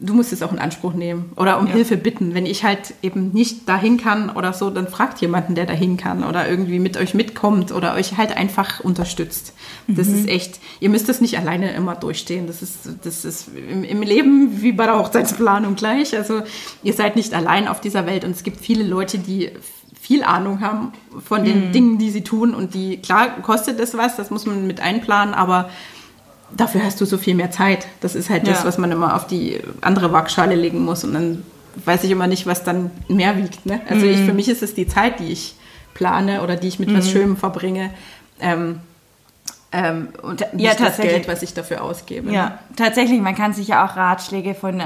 du 0.00 0.12
musst 0.12 0.32
es 0.32 0.42
auch 0.42 0.52
in 0.52 0.58
Anspruch 0.58 0.94
nehmen 0.94 1.32
oder 1.36 1.58
um 1.58 1.66
Hilfe 1.66 1.96
bitten. 1.96 2.34
Wenn 2.34 2.46
ich 2.46 2.64
halt 2.64 2.94
eben 3.02 3.30
nicht 3.30 3.68
dahin 3.68 3.96
kann 3.96 4.30
oder 4.30 4.52
so, 4.52 4.70
dann 4.70 4.88
fragt 4.88 5.20
jemanden, 5.20 5.54
der 5.54 5.66
dahin 5.66 5.96
kann 5.96 6.24
oder 6.24 6.48
irgendwie 6.48 6.78
mit 6.78 6.96
euch 6.96 7.14
mitkommt 7.14 7.72
oder 7.72 7.94
euch 7.94 8.16
halt 8.16 8.36
einfach 8.36 8.80
unterstützt. 8.80 9.54
Das 9.86 10.08
ist 10.08 10.28
echt, 10.28 10.60
ihr 10.80 10.90
müsst 10.90 11.08
das 11.08 11.20
nicht 11.20 11.38
alleine 11.38 11.72
immer 11.72 11.94
durchstehen. 11.94 12.46
Das 12.46 12.62
ist, 12.62 12.88
das 13.04 13.24
ist 13.24 13.48
im, 13.54 13.84
im 13.84 14.02
Leben 14.02 14.62
wie 14.62 14.72
bei 14.72 14.86
der 14.86 14.98
Hochzeitsplanung 14.98 15.74
gleich. 15.76 16.16
Also 16.16 16.42
ihr 16.82 16.92
seid 16.92 17.16
nicht 17.16 17.34
allein 17.34 17.68
auf 17.68 17.80
dieser 17.80 18.06
Welt 18.06 18.24
und 18.24 18.32
es 18.32 18.42
gibt 18.42 18.60
viele 18.60 18.84
Leute, 18.84 19.18
die 19.18 19.50
viel 20.00 20.22
Ahnung 20.22 20.60
haben 20.60 20.92
von 21.26 21.44
den 21.44 21.72
Dingen, 21.72 21.98
die 21.98 22.10
sie 22.10 22.22
tun 22.22 22.54
und 22.54 22.74
die, 22.74 22.98
klar, 22.98 23.40
kostet 23.40 23.80
es 23.80 23.96
was, 23.96 24.16
das 24.16 24.30
muss 24.30 24.44
man 24.44 24.66
mit 24.66 24.80
einplanen, 24.80 25.32
aber 25.32 25.70
dafür 26.56 26.82
hast 26.84 27.00
du 27.00 27.04
so 27.04 27.18
viel 27.18 27.34
mehr 27.34 27.50
Zeit. 27.50 27.86
Das 28.00 28.14
ist 28.14 28.30
halt 28.30 28.46
das, 28.46 28.60
Ja. 28.60 28.64
was 28.66 28.78
man 28.78 28.90
immer 28.92 29.14
auf 29.16 29.26
die 29.26 29.60
andere 29.80 30.12
Waagschale 30.12 30.54
legen 30.54 30.84
muss. 30.84 31.04
Und 31.04 31.14
dann 31.14 31.42
weiß 31.84 32.04
ich 32.04 32.10
immer 32.10 32.26
nicht, 32.26 32.46
was 32.46 32.62
dann 32.64 32.90
mehr 33.08 33.36
wiegt. 33.36 33.66
Ne? 33.66 33.80
Also 33.88 34.06
ich, 34.06 34.18
für 34.20 34.32
mich 34.34 34.48
ist 34.48 34.62
es 34.62 34.74
die 34.74 34.86
Zeit, 34.86 35.18
die 35.20 35.32
ich 35.32 35.56
plane 35.94 36.42
oder 36.42 36.56
die 36.56 36.68
ich 36.68 36.78
mit 36.78 36.92
was 36.96 37.10
Schönem 37.10 37.36
verbringe. 37.36 37.90
Ähm, 38.40 38.80
ähm, 39.72 40.08
und 40.22 40.40
nicht 40.52 40.64
Ja, 40.64 40.70
das 40.70 40.78
tatsächlich. 40.78 41.14
Geld, 41.14 41.28
was 41.28 41.42
ich 41.42 41.52
dafür 41.54 41.82
ausgebe. 41.82 42.28
ne? 42.28 42.34
Ja, 42.34 42.58
tatsächlich, 42.76 43.20
man 43.20 43.34
kann 43.34 43.52
sich 43.52 43.68
ja 43.68 43.84
auch 43.84 43.96
Ratschläge 43.96 44.54
von 44.54 44.78
äh, 44.80 44.84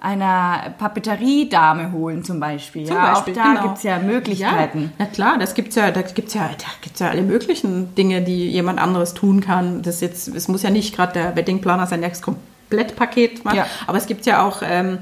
einer 0.00 0.74
Papeteriedame 0.78 1.92
holen 1.92 2.24
zum 2.24 2.40
Beispiel. 2.40 2.86
Zum 2.86 2.96
ja, 2.96 3.12
Beispiel, 3.12 3.34
auch 3.34 3.36
da 3.36 3.52
genau. 3.52 3.62
gibt's 3.64 3.82
ja 3.82 3.98
Möglichkeiten. 3.98 4.82
Ja, 4.82 4.90
na 4.98 5.06
klar, 5.06 5.38
das 5.38 5.54
gibt's 5.54 5.76
ja, 5.76 5.90
da 5.90 6.02
gibt's 6.02 6.32
ja, 6.34 6.48
da 6.48 6.66
gibt's 6.80 7.00
ja 7.00 7.10
alle 7.10 7.22
möglichen 7.22 7.94
Dinge, 7.94 8.22
die 8.22 8.48
jemand 8.48 8.80
anderes 8.80 9.12
tun 9.12 9.40
kann. 9.40 9.82
Das 9.82 10.00
jetzt, 10.00 10.28
es 10.28 10.48
muss 10.48 10.62
ja 10.62 10.70
nicht 10.70 10.96
gerade 10.96 11.12
der 11.12 11.36
Weddingplaner 11.36 11.86
sein, 11.86 12.00
das 12.00 12.22
Komplettpaket 12.22 13.44
macht, 13.44 13.56
Ja. 13.56 13.66
aber 13.86 13.98
es 13.98 14.06
gibt 14.06 14.24
ja 14.24 14.42
auch 14.42 14.62
ähm, 14.62 14.98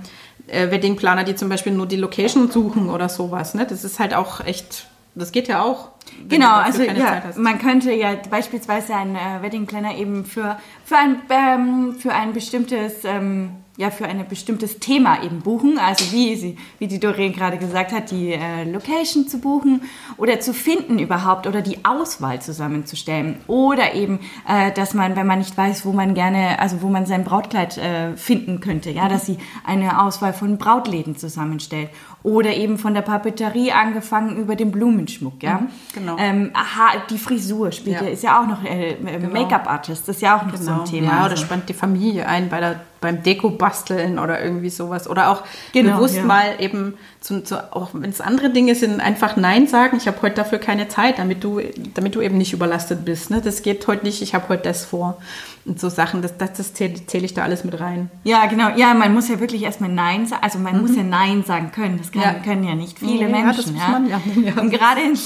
äh, 0.49 0.71
Weddingplaner, 0.71 1.23
die 1.23 1.37
zum 1.37 1.49
Beispiel 1.49 1.73
nur 1.73 1.87
die 1.87 1.97
Location 1.97 2.51
suchen 2.51 2.91
oder 2.91 3.09
sowas. 3.09 3.55
Ne? 3.55 3.67
Das 3.69 3.85
ist 3.85 4.01
halt 4.01 4.15
auch 4.15 4.45
echt, 4.45 4.87
das 5.15 5.31
geht 5.31 5.47
ja 5.47 5.63
auch. 5.63 5.91
Genau, 6.29 6.55
also 6.55 6.83
ja, 6.83 7.23
man 7.37 7.59
könnte 7.61 7.93
ja 7.93 8.17
beispielsweise 8.31 8.97
einen 8.97 9.15
äh, 9.15 9.43
Wedding 9.43 9.67
Planner 9.67 9.95
eben 9.95 10.25
für, 10.25 10.59
für, 10.85 10.97
ein, 10.97 11.21
ähm, 11.31 11.97
für 11.99 12.13
ein 12.13 12.33
bestimmtes 12.33 13.05
ähm, 13.05 13.51
ja, 13.79 13.93
für 13.93 14.07
ein 14.07 14.27
bestimmtes 14.29 14.81
Thema 14.81 15.23
eben 15.23 15.41
buchen, 15.41 15.79
also 15.79 16.11
wie, 16.11 16.35
sie, 16.35 16.57
wie 16.81 16.89
die 16.89 16.99
Doreen 16.99 17.33
gerade 17.33 17.59
gesagt 17.59 17.93
hat, 17.93 18.11
die 18.11 18.33
äh, 18.33 18.65
Location 18.65 19.29
zu 19.29 19.39
buchen 19.39 19.83
oder 20.17 20.41
zu 20.41 20.53
finden 20.53 20.99
überhaupt 20.99 21.47
oder 21.47 21.63
die 21.63 21.85
Auswahl 21.85 22.43
zusammenzustellen 22.43 23.37
oder 23.47 23.95
eben, 23.95 24.19
äh, 24.49 24.73
dass 24.73 24.95
man, 24.95 25.15
wenn 25.15 25.29
man 25.29 25.39
nicht 25.39 25.57
weiß, 25.57 25.87
wo 25.87 25.93
man 25.93 26.15
gerne, 26.15 26.59
also 26.59 26.83
wo 26.83 26.89
man 26.89 27.07
sein 27.07 27.23
Brautkleid 27.23 27.79
äh, 27.79 28.17
finden 28.17 28.59
könnte, 28.59 28.91
ja, 28.91 29.09
dass 29.09 29.27
sie 29.27 29.39
eine 29.65 30.03
Auswahl 30.03 30.33
von 30.33 30.59
Brautläden 30.59 31.17
zusammenstellt 31.17 31.91
oder 32.25 32.55
eben 32.55 32.79
von 32.79 32.95
der 32.95 33.03
Papeterie 33.03 33.71
angefangen 33.71 34.39
über 34.39 34.57
den 34.57 34.73
Blumenschmuck, 34.73 35.41
ja. 35.41 35.63
genau. 35.95 36.17
Ähm, 36.19 36.51
aha, 36.53 36.99
die 37.09 37.19
Frisur 37.19 37.71
spielt 37.71 38.01
Ja. 38.01 38.09
ist 38.09 38.25
ja 38.25 38.43
auch 38.43 38.49
noch 38.49 38.65
äh, 38.65 38.95
äh, 38.95 39.19
Make-up-Artist, 39.21 40.09
das 40.09 40.17
ist 40.17 40.23
ja 40.23 40.37
auch 40.37 40.45
noch 40.45 40.57
so 40.57 40.73
ein 40.73 40.85
Thema. 40.85 41.07
Ja, 41.07 41.21
oder 41.21 41.31
also. 41.31 41.45
spannt 41.45 41.69
die 41.69 41.75
Familie 41.75 42.27
ein 42.27 42.49
bei 42.49 42.59
der, 42.59 42.81
beim 43.01 43.23
Deko-Basteln 43.23 44.19
oder 44.19 44.43
irgendwie 44.43 44.71
sowas. 44.71 45.09
Oder 45.09 45.31
auch 45.31 45.43
Genau, 45.73 45.97
bewusst 45.97 46.17
ja. 46.17 46.25
mal 46.25 46.57
eben, 46.59 46.99
zu, 47.21 47.43
zu, 47.43 47.75
auch 47.75 47.91
wenn 47.95 48.11
es 48.11 48.21
andere 48.21 48.51
Dinge 48.51 48.75
sind, 48.75 49.01
einfach 49.01 49.37
Nein 49.37 49.67
sagen. 49.67 49.97
Ich 49.97 50.07
habe 50.07 50.23
heute 50.23 50.37
dafür 50.37 50.59
keine 50.59 50.89
Zeit, 50.89 51.19
damit 51.19 51.43
du, 51.43 51.61
damit 51.95 52.15
du 52.15 52.21
eben 52.21 52.39
nicht 52.39 52.53
überlastet 52.53 53.05
bist. 53.05 53.31
Ne? 53.31 53.41
Das 53.41 53.63
geht 53.63 53.87
heute 53.89 54.05
nicht, 54.07 54.23
ich 54.23 54.35
habe 54.35 54.49
heute 54.49 54.63
das 54.65 54.85
vor. 54.85 55.19
Und 55.65 55.81
so 55.81 55.89
Sachen, 55.89 56.23
das, 56.23 56.39
das, 56.39 56.53
das 56.55 56.75
zähle 56.75 57.05
zähl 57.07 57.25
ich 57.25 57.35
da 57.35 57.43
alles 57.43 57.65
mit 57.65 57.79
rein. 57.81 58.11
Ja, 58.25 58.47
genau. 58.47 58.71
Ja, 58.77 58.95
man 58.95 59.13
muss 59.13 59.29
ja 59.29 59.41
wirklich 59.41 59.63
erstmal 59.65 59.91
Nein 59.91 60.27
sagen. 60.27 60.43
Also 60.43 60.59
man 60.59 60.81
muss 60.81 60.97
ja 60.97 61.03
Nein 61.03 61.43
sagen 61.45 61.73
können. 61.73 61.99
Das 61.99 62.11
kann, 62.13 62.23
Ja. 62.23 62.35
können 62.35 62.65
ja 62.65 62.75
nicht 62.75 62.99
viele 62.99 63.27
Nee, 63.27 63.43
Menschen. 63.43 63.77
Ja, 63.77 64.01
ja. 64.09 64.21
Ja. 64.43 64.61
Und 64.63 64.71
gerade 64.71 65.01
in 65.03 65.13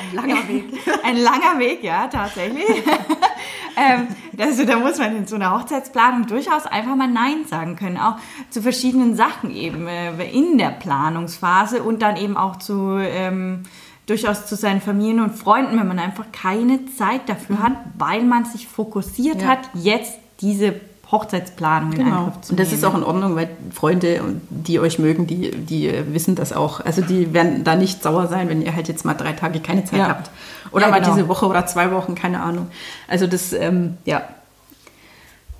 Ein 0.00 0.14
langer 0.14 0.48
Weg. 0.48 0.64
ein 1.02 1.16
langer 1.16 1.58
Weg, 1.58 1.82
ja, 1.82 2.06
tatsächlich. 2.08 2.64
ähm, 3.76 4.06
also 4.38 4.64
da 4.64 4.78
muss 4.78 4.98
man 4.98 5.16
in 5.16 5.26
so 5.26 5.36
einer 5.36 5.52
Hochzeitsplanung 5.58 6.26
durchaus 6.26 6.66
einfach 6.66 6.94
mal 6.94 7.08
Nein 7.08 7.44
sagen 7.48 7.76
können. 7.76 7.96
Auch 7.96 8.16
zu 8.50 8.62
verschiedenen 8.62 9.16
Sachen 9.16 9.50
eben 9.54 9.86
äh, 9.86 10.12
in 10.30 10.58
der 10.58 10.73
Planungsphase 10.74 11.82
und 11.82 12.02
dann 12.02 12.16
eben 12.16 12.36
auch 12.36 12.56
zu... 12.58 12.98
Ähm, 13.00 13.62
durchaus 14.06 14.44
zu 14.44 14.54
seinen 14.54 14.82
Familien 14.82 15.20
und 15.22 15.34
Freunden, 15.34 15.80
wenn 15.80 15.88
man 15.88 15.98
einfach 15.98 16.26
keine 16.30 16.78
Zeit 16.94 17.22
dafür 17.26 17.60
hat, 17.62 17.72
weil 17.96 18.22
man 18.22 18.44
sich 18.44 18.68
fokussiert 18.68 19.36
Mhm. 19.36 19.40
Ja. 19.40 19.48
hat, 19.48 19.60
jetzt 19.72 20.12
diese 20.42 20.74
Hochzeitsplanung 21.10 21.92
in 21.94 22.04
Genau. 22.04 22.16
Angriff 22.26 22.42
zu 22.42 22.52
Und 22.52 22.60
das 22.60 22.68
nehmen. 22.68 22.78
ist 22.80 22.84
auch 22.84 22.94
in 22.94 23.02
Ordnung, 23.02 23.34
weil 23.34 23.48
Freunde, 23.72 24.20
die 24.50 24.78
euch 24.78 24.98
mögen, 24.98 25.26
die, 25.26 25.52
die 25.52 25.90
wissen 26.12 26.34
das 26.34 26.52
auch. 26.52 26.80
Also 26.80 27.00
die 27.00 27.32
werden 27.32 27.64
da 27.64 27.76
nicht 27.76 28.02
sauer 28.02 28.26
sein, 28.26 28.50
wenn 28.50 28.60
ihr 28.60 28.74
halt 28.76 28.88
jetzt 28.88 29.06
mal 29.06 29.14
drei 29.14 29.32
Tage 29.32 29.60
keine 29.60 29.86
Zeit 29.86 30.00
Ja. 30.00 30.08
habt. 30.08 30.30
Oder 30.70 30.84
Ja, 30.84 30.90
mal 30.90 31.00
genau. 31.00 31.14
diese 31.14 31.26
Woche 31.28 31.46
oder 31.46 31.64
zwei 31.64 31.90
Wochen, 31.90 32.14
keine 32.14 32.42
Ahnung. 32.42 32.66
Also 33.08 33.26
das, 33.26 33.54
ähm, 33.54 33.96
ja, 34.04 34.20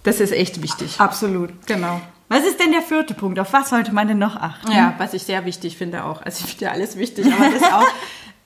das 0.02 0.20
ist 0.20 0.32
echt 0.32 0.62
wichtig. 0.62 0.96
Absolut. 1.00 1.48
Genau. 1.66 1.98
Was 2.28 2.44
ist 2.44 2.58
denn 2.58 2.72
der 2.72 2.82
vierte 2.82 3.14
Punkt? 3.14 3.38
Auf 3.38 3.52
was 3.52 3.70
sollte 3.70 3.92
man 3.92 4.08
denn 4.08 4.18
noch 4.18 4.36
achten? 4.36 4.72
Ja, 4.72 4.94
was 4.98 5.14
ich 5.14 5.22
sehr 5.22 5.44
wichtig 5.44 5.76
finde 5.76 6.04
auch. 6.04 6.22
Also 6.22 6.44
ich 6.44 6.50
finde 6.52 6.64
ja 6.66 6.70
alles 6.72 6.96
wichtig, 6.96 7.26
aber 7.32 7.50
das 7.50 7.72
auch. 7.72 7.86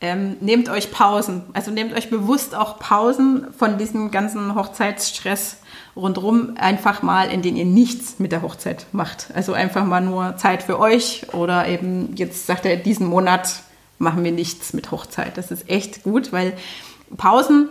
Ähm, 0.01 0.37
nehmt 0.41 0.69
euch 0.69 0.93
Pausen. 0.93 1.43
Also 1.55 1.73
nehmt 1.73 1.93
euch 1.93 2.09
bewusst 2.09 2.55
auch 2.55 2.79
Pausen 2.79 3.53
von 3.53 3.79
diesem 3.79 4.13
ganzen 4.13 4.55
Hochzeitsstress 4.55 5.57
rundherum, 5.97 6.55
einfach 6.57 7.03
mal, 7.03 7.33
in 7.33 7.43
denen 7.43 7.57
ihr 7.57 7.65
nichts 7.65 8.21
mit 8.21 8.31
der 8.31 8.43
Hochzeit 8.43 8.87
macht. 8.93 9.29
Also 9.35 9.55
einfach 9.55 9.85
mal 9.85 10.01
nur 10.01 10.37
Zeit 10.37 10.63
für 10.63 10.79
euch 10.79 11.27
oder 11.35 11.67
eben 11.67 12.15
jetzt 12.15 12.47
sagt 12.47 12.65
er, 12.65 12.77
diesen 12.77 13.09
Monat 13.09 13.63
machen 13.99 14.23
wir 14.23 14.31
nichts 14.31 14.73
mit 14.73 14.93
Hochzeit. 14.93 15.37
Das 15.37 15.51
ist 15.51 15.69
echt 15.69 16.05
gut, 16.05 16.33
weil 16.33 16.53
Pausen, 17.17 17.69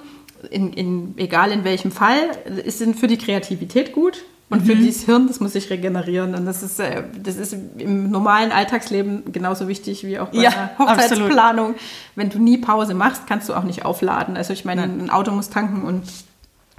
in, 0.50 0.74
in, 0.74 1.14
egal 1.18 1.52
in 1.52 1.64
welchem 1.64 1.92
Fall, 1.92 2.20
sind 2.66 3.00
für 3.00 3.08
die 3.08 3.18
Kreativität 3.18 3.94
gut. 3.94 4.26
Und 4.50 4.66
für 4.66 4.76
dieses 4.76 5.04
Hirn, 5.04 5.28
das 5.28 5.42
muss 5.42 5.54
sich 5.54 5.70
regenerieren. 5.70 6.34
Und 6.34 6.46
das 6.46 6.64
ist, 6.64 6.80
äh, 6.80 7.04
das 7.22 7.36
ist 7.36 7.54
im 7.78 8.10
normalen 8.10 8.54
Alltagsleben 8.54 9.34
genauso 9.34 9.68
wichtig 9.68 10.06
wie 10.06 10.20
auch 10.20 10.30
bei 10.30 10.40
Ja, 10.40 10.50
einer 10.50 10.70
Hochzeitsplanung. 10.80 11.76
Wenn 12.16 12.30
du 12.30 12.40
nie 12.40 12.58
Pause 12.58 12.94
machst, 12.94 13.28
kannst 13.28 13.50
du 13.50 13.54
auch 13.54 13.64
nicht 13.64 13.84
aufladen. 13.84 14.38
Also 14.38 14.54
ich 14.54 14.64
meine, 14.64 14.84
ein 14.84 15.10
Auto 15.10 15.32
muss 15.32 15.50
tanken 15.50 15.84
und 15.84 16.04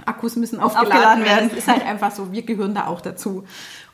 Akkus 0.05 0.35
müssen 0.35 0.59
aufgeladen, 0.59 0.91
Aufgeladen 0.91 1.25
werden. 1.25 1.37
werden. 1.37 1.49
Das 1.49 1.59
ist 1.59 1.67
halt 1.67 1.85
einfach 1.85 2.11
so, 2.11 2.31
wir 2.31 2.41
gehören 2.41 2.73
da 2.73 2.87
auch 2.87 3.01
dazu. 3.01 3.43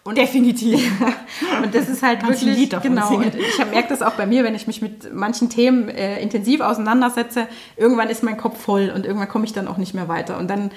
Und 0.06 0.20
Definitiv. 0.20 0.80
und 1.64 1.74
das 1.74 1.90
ist 1.90 2.04
halt 2.04 2.22
ein 2.22 2.30
wirklich, 2.30 2.56
Lied 2.56 2.82
genau, 2.82 3.08
singen. 3.10 3.24
und 3.24 3.36
ich 3.36 3.58
merke 3.58 3.90
das 3.90 4.04
auch 4.04 4.14
bei 4.14 4.28
mir, 4.28 4.44
wenn 4.44 4.54
ich 4.54 4.68
mich 4.68 4.82
mit 4.82 5.14
manchen 5.14 5.50
Themen 5.50 5.90
äh, 5.90 6.22
intensiv 6.22 6.62
auseinandersetze, 6.62 7.48
irgendwann 7.76 8.10
ist 8.10 8.22
mein 8.22 8.38
Kopf 8.38 8.62
voll 8.62 8.92
und 8.94 9.04
irgendwann 9.04 9.28
komme 9.28 9.46
ich 9.46 9.54
dann 9.54 9.68
auch 9.68 9.78
nicht 9.78 9.96
mehr 9.96 10.08
weiter. 10.08 10.38
Und 10.38 10.48
dann, 10.48 10.70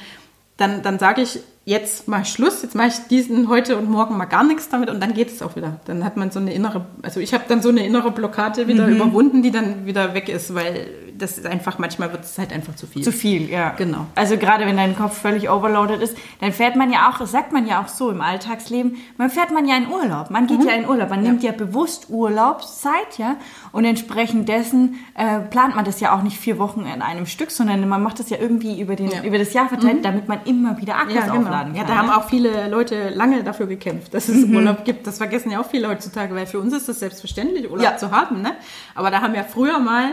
dann, 0.59 0.83
dann 0.83 0.99
sage 0.99 1.23
ich, 1.23 1.41
jetzt 1.65 2.09
mal 2.09 2.25
Schluss, 2.25 2.63
jetzt 2.63 2.75
mache 2.75 2.89
ich 2.89 2.95
diesen 3.09 3.49
heute 3.49 3.77
und 3.77 3.89
morgen 3.91 4.17
mal 4.17 4.25
gar 4.27 4.43
nichts 4.45 4.69
damit 4.69 4.91
und 4.91 5.01
dann 5.01 5.15
geht 5.15 5.29
es 5.31 5.41
auch 5.43 5.55
wieder. 5.57 5.81
Dann 5.87 6.05
hat 6.05 6.17
man 6.17 6.31
so 6.31 6.41
eine 6.41 6.53
innere, 6.53 6.85
also 7.03 7.21
ich 7.21 7.33
habe 7.35 7.45
dann 7.49 7.63
so 7.63 7.69
eine 7.71 7.87
innere 7.87 8.11
Blockade 8.11 8.67
wieder 8.69 8.87
Mhm. 8.87 8.97
überwunden, 8.97 9.43
die 9.43 9.51
dann 9.51 9.87
wieder 9.87 10.15
weg 10.15 10.29
ist, 10.29 10.55
weil 10.55 10.87
das 11.19 11.37
ist 11.39 11.47
einfach, 11.47 11.79
manchmal 11.79 12.13
wird 12.13 12.25
es 12.25 12.39
halt 12.39 12.53
einfach 12.53 12.75
zu 12.77 12.87
viel. 12.87 13.03
Zu 13.03 13.13
viel, 13.13 13.51
ja. 13.51 13.71
Genau. 13.77 14.07
Also 14.15 14.37
gerade 14.37 14.65
wenn 14.67 14.77
dein 14.77 14.97
Kopf 14.97 15.19
völlig 15.19 15.51
overloaded 15.51 16.01
ist, 16.01 16.17
dann 16.41 16.53
fährt 16.53 16.77
man 16.77 16.93
ja 16.93 17.11
auch, 17.11 17.19
das 17.19 17.31
sagt 17.33 17.53
man 17.53 17.67
ja 17.67 17.83
auch 17.83 17.89
so 17.89 18.11
im 18.11 18.21
Alltagsleben, 18.21 18.97
man 19.17 19.29
fährt 19.31 19.51
man 19.53 19.67
ja 19.67 19.77
in 19.77 19.89
Urlaub. 19.89 20.31
Man 20.31 20.47
geht 20.47 20.65
ja 20.65 20.73
in 20.73 20.89
Urlaub. 20.89 21.11
Man 21.11 21.23
nimmt 21.23 21.43
ja 21.43 21.53
bewusst 21.53 22.07
Urlaubszeit, 22.09 23.19
ja. 23.19 23.37
Und 23.73 23.85
entsprechend 23.85 24.49
dessen 24.49 24.97
äh, 25.15 25.41
plant 25.41 25.77
man 25.77 25.85
das 25.85 26.01
ja 26.01 26.17
auch 26.17 26.23
nicht 26.23 26.39
vier 26.39 26.59
Wochen 26.59 26.87
in 26.87 27.03
einem 27.03 27.27
Stück, 27.27 27.51
sondern 27.51 27.89
man 27.89 28.03
macht 28.03 28.19
das 28.21 28.31
ja 28.31 28.39
irgendwie 28.41 28.81
über, 28.81 28.97
den, 28.97 29.11
Ja. 29.11 29.23
über 29.23 29.39
das 29.39 29.53
Jahr 29.53 29.69
verteilt, 29.69 30.05
damit 30.05 30.29
man 30.29 30.41
immer 30.45 30.79
wieder 30.81 30.97
Akkus 30.97 31.15
Ja, 31.15 31.27
genau. 31.27 31.41
aufladen 31.41 31.73
kann. 31.75 31.77
Ja, 31.77 31.85
da 31.85 31.97
haben 31.97 32.11
auch 32.11 32.29
viele 32.29 32.69
Leute 32.69 33.11
lange 33.11 33.43
dafür 33.43 33.67
gekämpft, 33.67 34.15
dass 34.15 34.29
es 34.29 34.45
Urlaub 34.45 34.85
gibt. 34.85 35.07
Das 35.07 35.19
vergessen 35.19 35.51
ja 35.51 35.61
auch 35.61 35.67
viele 35.67 35.89
heutzutage, 35.89 36.35
weil 36.35 36.47
für 36.47 36.59
uns 36.61 36.73
ist 36.73 36.89
das 36.89 36.99
selbstverständlich, 37.01 37.71
Urlaub 37.71 37.85
Ja. 37.85 37.97
zu 37.97 38.11
haben. 38.11 38.43
Ne? 38.43 38.53
Aber 38.95 39.11
da 39.11 39.21
haben 39.21 39.35
ja 39.35 39.43
früher 39.45 39.79
mal 39.79 40.11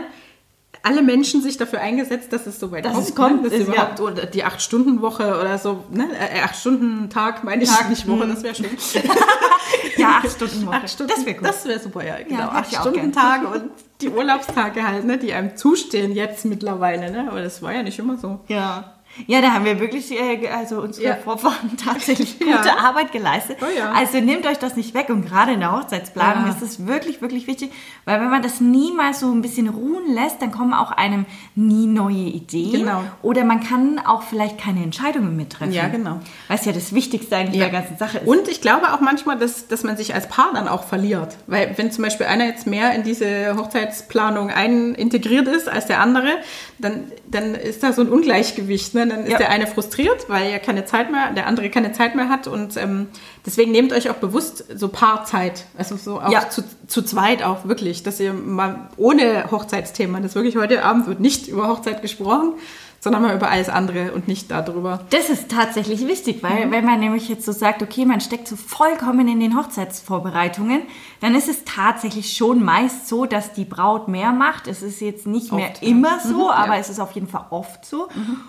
alle 0.86 1.02
Menschen 1.02 1.42
sich 1.42 1.56
dafür 1.56 1.80
eingesetzt, 1.80 2.32
dass 2.32 2.46
es 2.46 2.60
so 2.60 2.70
weit 2.70 2.84
Dass 2.84 2.94
kommt. 2.94 3.08
es 3.08 3.14
kommt, 3.14 3.42
ne? 3.42 3.50
dass 3.50 3.58
ist- 3.58 3.68
überhaupt 3.68 4.00
oder 4.00 4.26
die 4.26 4.44
Acht-Stunden-Woche 4.44 5.38
oder 5.40 5.58
so, 5.58 5.84
ne? 5.90 6.08
äh, 6.18 6.40
Acht-Stunden-Tag, 6.42 7.42
meine 7.44 7.62
ich, 7.64 7.68
Tag, 7.70 7.90
nicht 7.90 8.06
Woche, 8.08 8.26
das 8.26 8.42
wäre 8.42 8.54
schön. 8.54 8.66
Ja, 9.96 10.18
acht 10.18 10.30
Stunden 10.30 10.66
Woche. 10.66 10.76
Acht 10.76 10.90
Stunden, 10.90 11.12
Das 11.14 11.24
wäre 11.26 11.36
gut. 11.36 11.48
Das 11.48 11.64
wäre 11.66 11.78
super, 11.80 12.04
ja. 12.04 12.16
Genau, 12.22 12.42
hätte 12.42 12.52
acht 12.52 12.74
Stunden. 12.74 13.12
Tage 13.12 13.46
und 13.46 13.70
die 14.00 14.08
Urlaubstage 14.10 14.86
halt, 14.86 15.04
ne, 15.04 15.16
die 15.18 15.32
einem 15.32 15.56
zustehen 15.56 16.12
jetzt 16.12 16.44
mittlerweile, 16.44 17.10
ne? 17.10 17.26
Aber 17.30 17.40
das 17.42 17.62
war 17.62 17.72
ja 17.72 17.82
nicht 17.82 17.98
immer 17.98 18.16
so. 18.18 18.40
Ja. 18.48 18.95
Ja, 19.26 19.40
da 19.40 19.52
haben 19.52 19.64
wir 19.64 19.80
wirklich, 19.80 20.12
äh, 20.12 20.48
also 20.48 20.80
unsere 20.80 21.06
Ja. 21.08 21.16
Vorfahren 21.16 21.76
tatsächlich 21.84 22.38
Ja. 22.40 22.56
gute 22.58 22.78
Arbeit 22.78 23.12
geleistet. 23.12 23.58
Oh 23.62 23.78
ja. 23.78 23.92
Also 23.92 24.18
nehmt 24.20 24.46
euch 24.46 24.58
das 24.58 24.76
nicht 24.76 24.94
weg 24.94 25.08
und 25.08 25.26
gerade 25.26 25.52
in 25.52 25.60
der 25.60 25.72
Hochzeitsplanung 25.72 26.44
Ja. 26.46 26.50
ist 26.52 26.62
es 26.62 26.86
wirklich, 26.86 27.20
wirklich 27.22 27.46
wichtig, 27.46 27.72
weil 28.04 28.20
wenn 28.20 28.30
man 28.30 28.42
das 28.42 28.60
niemals 28.60 29.20
so 29.20 29.30
ein 29.32 29.42
bisschen 29.42 29.68
ruhen 29.68 30.12
lässt, 30.14 30.42
dann 30.42 30.52
kommen 30.52 30.74
auch 30.74 30.92
einem 30.92 31.24
nie 31.54 31.86
neue 31.86 32.14
Ideen. 32.16 32.72
Genau. 32.84 33.02
Oder 33.22 33.44
man 33.44 33.60
kann 33.60 33.98
auch 34.04 34.22
vielleicht 34.22 34.58
keine 34.58 34.82
Entscheidungen 34.82 35.36
mittreffen. 35.36 35.72
Ja, 35.72 35.88
genau. 35.88 36.20
Was 36.48 36.64
ja 36.64 36.72
das 36.72 36.92
Wichtigste 36.94 37.36
eigentlich 37.36 37.60
Ja. 37.60 37.68
der 37.68 37.80
ganzen 37.80 37.96
Sache 37.96 38.18
ist. 38.18 38.26
Und 38.26 38.48
ich 38.48 38.60
glaube 38.60 38.92
auch 38.92 39.00
manchmal, 39.00 39.38
dass, 39.38 39.66
dass 39.68 39.82
man 39.82 39.96
sich 39.96 40.14
als 40.14 40.28
Paar 40.28 40.50
dann 40.54 40.68
auch 40.68 40.84
verliert. 40.84 41.36
Weil 41.46 41.72
wenn 41.76 41.90
zum 41.90 42.04
Beispiel 42.04 42.26
einer 42.26 42.46
jetzt 42.46 42.66
mehr 42.66 42.94
in 42.94 43.02
diese 43.02 43.56
Hochzeitsplanung 43.56 44.50
ein 44.50 44.94
integriert 44.94 45.48
ist 45.48 45.68
als 45.68 45.86
der 45.86 46.00
andere, 46.00 46.28
dann, 46.78 47.04
dann 47.30 47.54
ist 47.54 47.82
da 47.82 47.92
so 47.92 48.02
ein 48.02 48.08
Ungleichgewicht. 48.08 48.94
Ne? 48.94 49.05
Dann 49.08 49.24
ist 49.24 49.32
Ja. 49.32 49.38
der 49.38 49.50
eine 49.50 49.66
frustriert, 49.66 50.28
weil 50.28 50.50
er 50.50 50.58
keine 50.58 50.84
Zeit 50.84 51.10
mehr, 51.10 51.30
der 51.32 51.46
andere 51.46 51.68
keine 51.70 51.92
Zeit 51.92 52.14
mehr 52.14 52.28
hat. 52.28 52.46
Und 52.46 52.76
ähm, 52.76 53.08
deswegen 53.44 53.70
nehmt 53.72 53.92
euch 53.92 54.10
auch 54.10 54.14
bewusst 54.16 54.64
so 54.78 54.88
Paarzeit. 54.88 55.64
Also 55.76 55.96
so 55.96 56.20
auch 56.20 56.30
Ja. 56.30 56.48
zu, 56.50 56.62
zu 56.86 57.02
zweit 57.02 57.42
auch 57.42 57.66
wirklich, 57.66 58.02
dass 58.02 58.20
ihr 58.20 58.32
mal 58.32 58.88
ohne 58.96 59.50
Hochzeitsthema, 59.50 60.20
das 60.20 60.34
wirklich 60.34 60.56
heute 60.56 60.82
Abend 60.84 61.06
wird 61.06 61.20
nicht 61.20 61.48
über 61.48 61.68
Hochzeit 61.68 62.02
gesprochen, 62.02 62.54
sondern 63.06 63.22
mal 63.22 63.36
über 63.36 63.48
alles 63.48 63.68
andere 63.68 64.10
und 64.10 64.26
nicht 64.26 64.50
darüber. 64.50 65.02
Das 65.10 65.30
ist 65.30 65.48
tatsächlich 65.48 66.08
wichtig, 66.08 66.42
Mhm. 66.42 66.46
weil 66.48 66.70
wenn 66.72 66.84
man 66.84 66.98
nämlich 66.98 67.28
jetzt 67.28 67.46
so 67.46 67.52
sagt, 67.52 67.80
okay, 67.80 68.04
man 68.04 68.20
steckt 68.20 68.48
so 68.48 68.56
vollkommen 68.56 69.28
in 69.28 69.38
den 69.38 69.56
Hochzeitsvorbereitungen, 69.56 70.82
dann 71.20 71.36
ist 71.36 71.48
es 71.48 71.64
tatsächlich 71.64 72.36
schon 72.36 72.64
meist 72.64 73.06
so, 73.06 73.24
dass 73.24 73.52
die 73.52 73.64
Braut 73.64 74.08
mehr 74.08 74.32
macht. 74.32 74.66
Es 74.66 74.82
ist 74.82 75.00
jetzt 75.00 75.24
nicht 75.26 75.52
mehr 75.52 75.70
Oft, 75.70 75.82
ja. 75.82 75.88
immer 75.88 76.18
so, 76.18 76.46
Mhm, 76.46 76.50
aber 76.50 76.74
ja. 76.74 76.80
es 76.80 76.88
ist 76.90 76.98
auf 76.98 77.12
jeden 77.12 77.28
Fall 77.28 77.44
oft 77.50 77.84
so. 77.86 78.08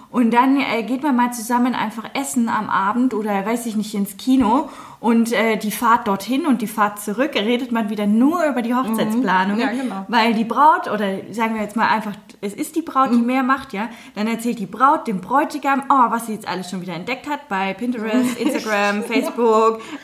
Und 0.09 0.31
dann 0.31 0.59
äh, 0.59 0.81
geht 0.81 1.03
man 1.03 1.15
mal 1.15 1.31
zusammen 1.31 1.75
einfach 1.75 2.05
essen 2.15 2.49
am 2.49 2.67
Abend 2.69 3.13
oder 3.13 3.45
weiß 3.45 3.67
ich 3.67 3.75
nicht 3.75 3.93
ins 3.93 4.17
Kino 4.17 4.69
und 4.99 5.31
äh, 5.31 5.57
die 5.57 5.71
Fahrt 5.71 6.07
dorthin 6.07 6.47
und 6.47 6.61
die 6.61 6.67
Fahrt 6.67 6.99
zurück 6.99 7.31
redet 7.35 7.71
man 7.71 7.89
wieder 7.89 8.07
nur 8.07 8.43
über 8.45 8.61
die 8.61 8.73
Hochzeitsplanung, 8.73 9.59
Ja, 9.59 9.67
genau. 9.71 10.05
weil 10.07 10.33
die 10.33 10.43
Braut 10.43 10.87
oder 10.87 11.07
sagen 11.31 11.55
wir 11.55 11.61
jetzt 11.61 11.75
mal 11.75 11.87
einfach, 11.87 12.13
es 12.41 12.53
ist 12.53 12.75
die 12.75 12.81
Braut, 12.81 13.11
Mhm. 13.11 13.17
die 13.17 13.21
mehr 13.23 13.43
macht, 13.43 13.73
ja, 13.73 13.89
dann 14.15 14.27
erzählt 14.27 14.59
die 14.59 14.65
Braut 14.65 15.07
dem 15.07 15.21
Bräutigam, 15.21 15.83
oh, 15.89 16.09
was 16.11 16.25
sie 16.25 16.33
jetzt 16.33 16.47
alles 16.47 16.69
schon 16.69 16.81
wieder 16.81 16.93
entdeckt 16.93 17.29
hat 17.29 17.47
bei 17.47 17.73
Pinterest, 17.73 18.37
Instagram, 18.39 19.03
Facebook, 19.03 19.81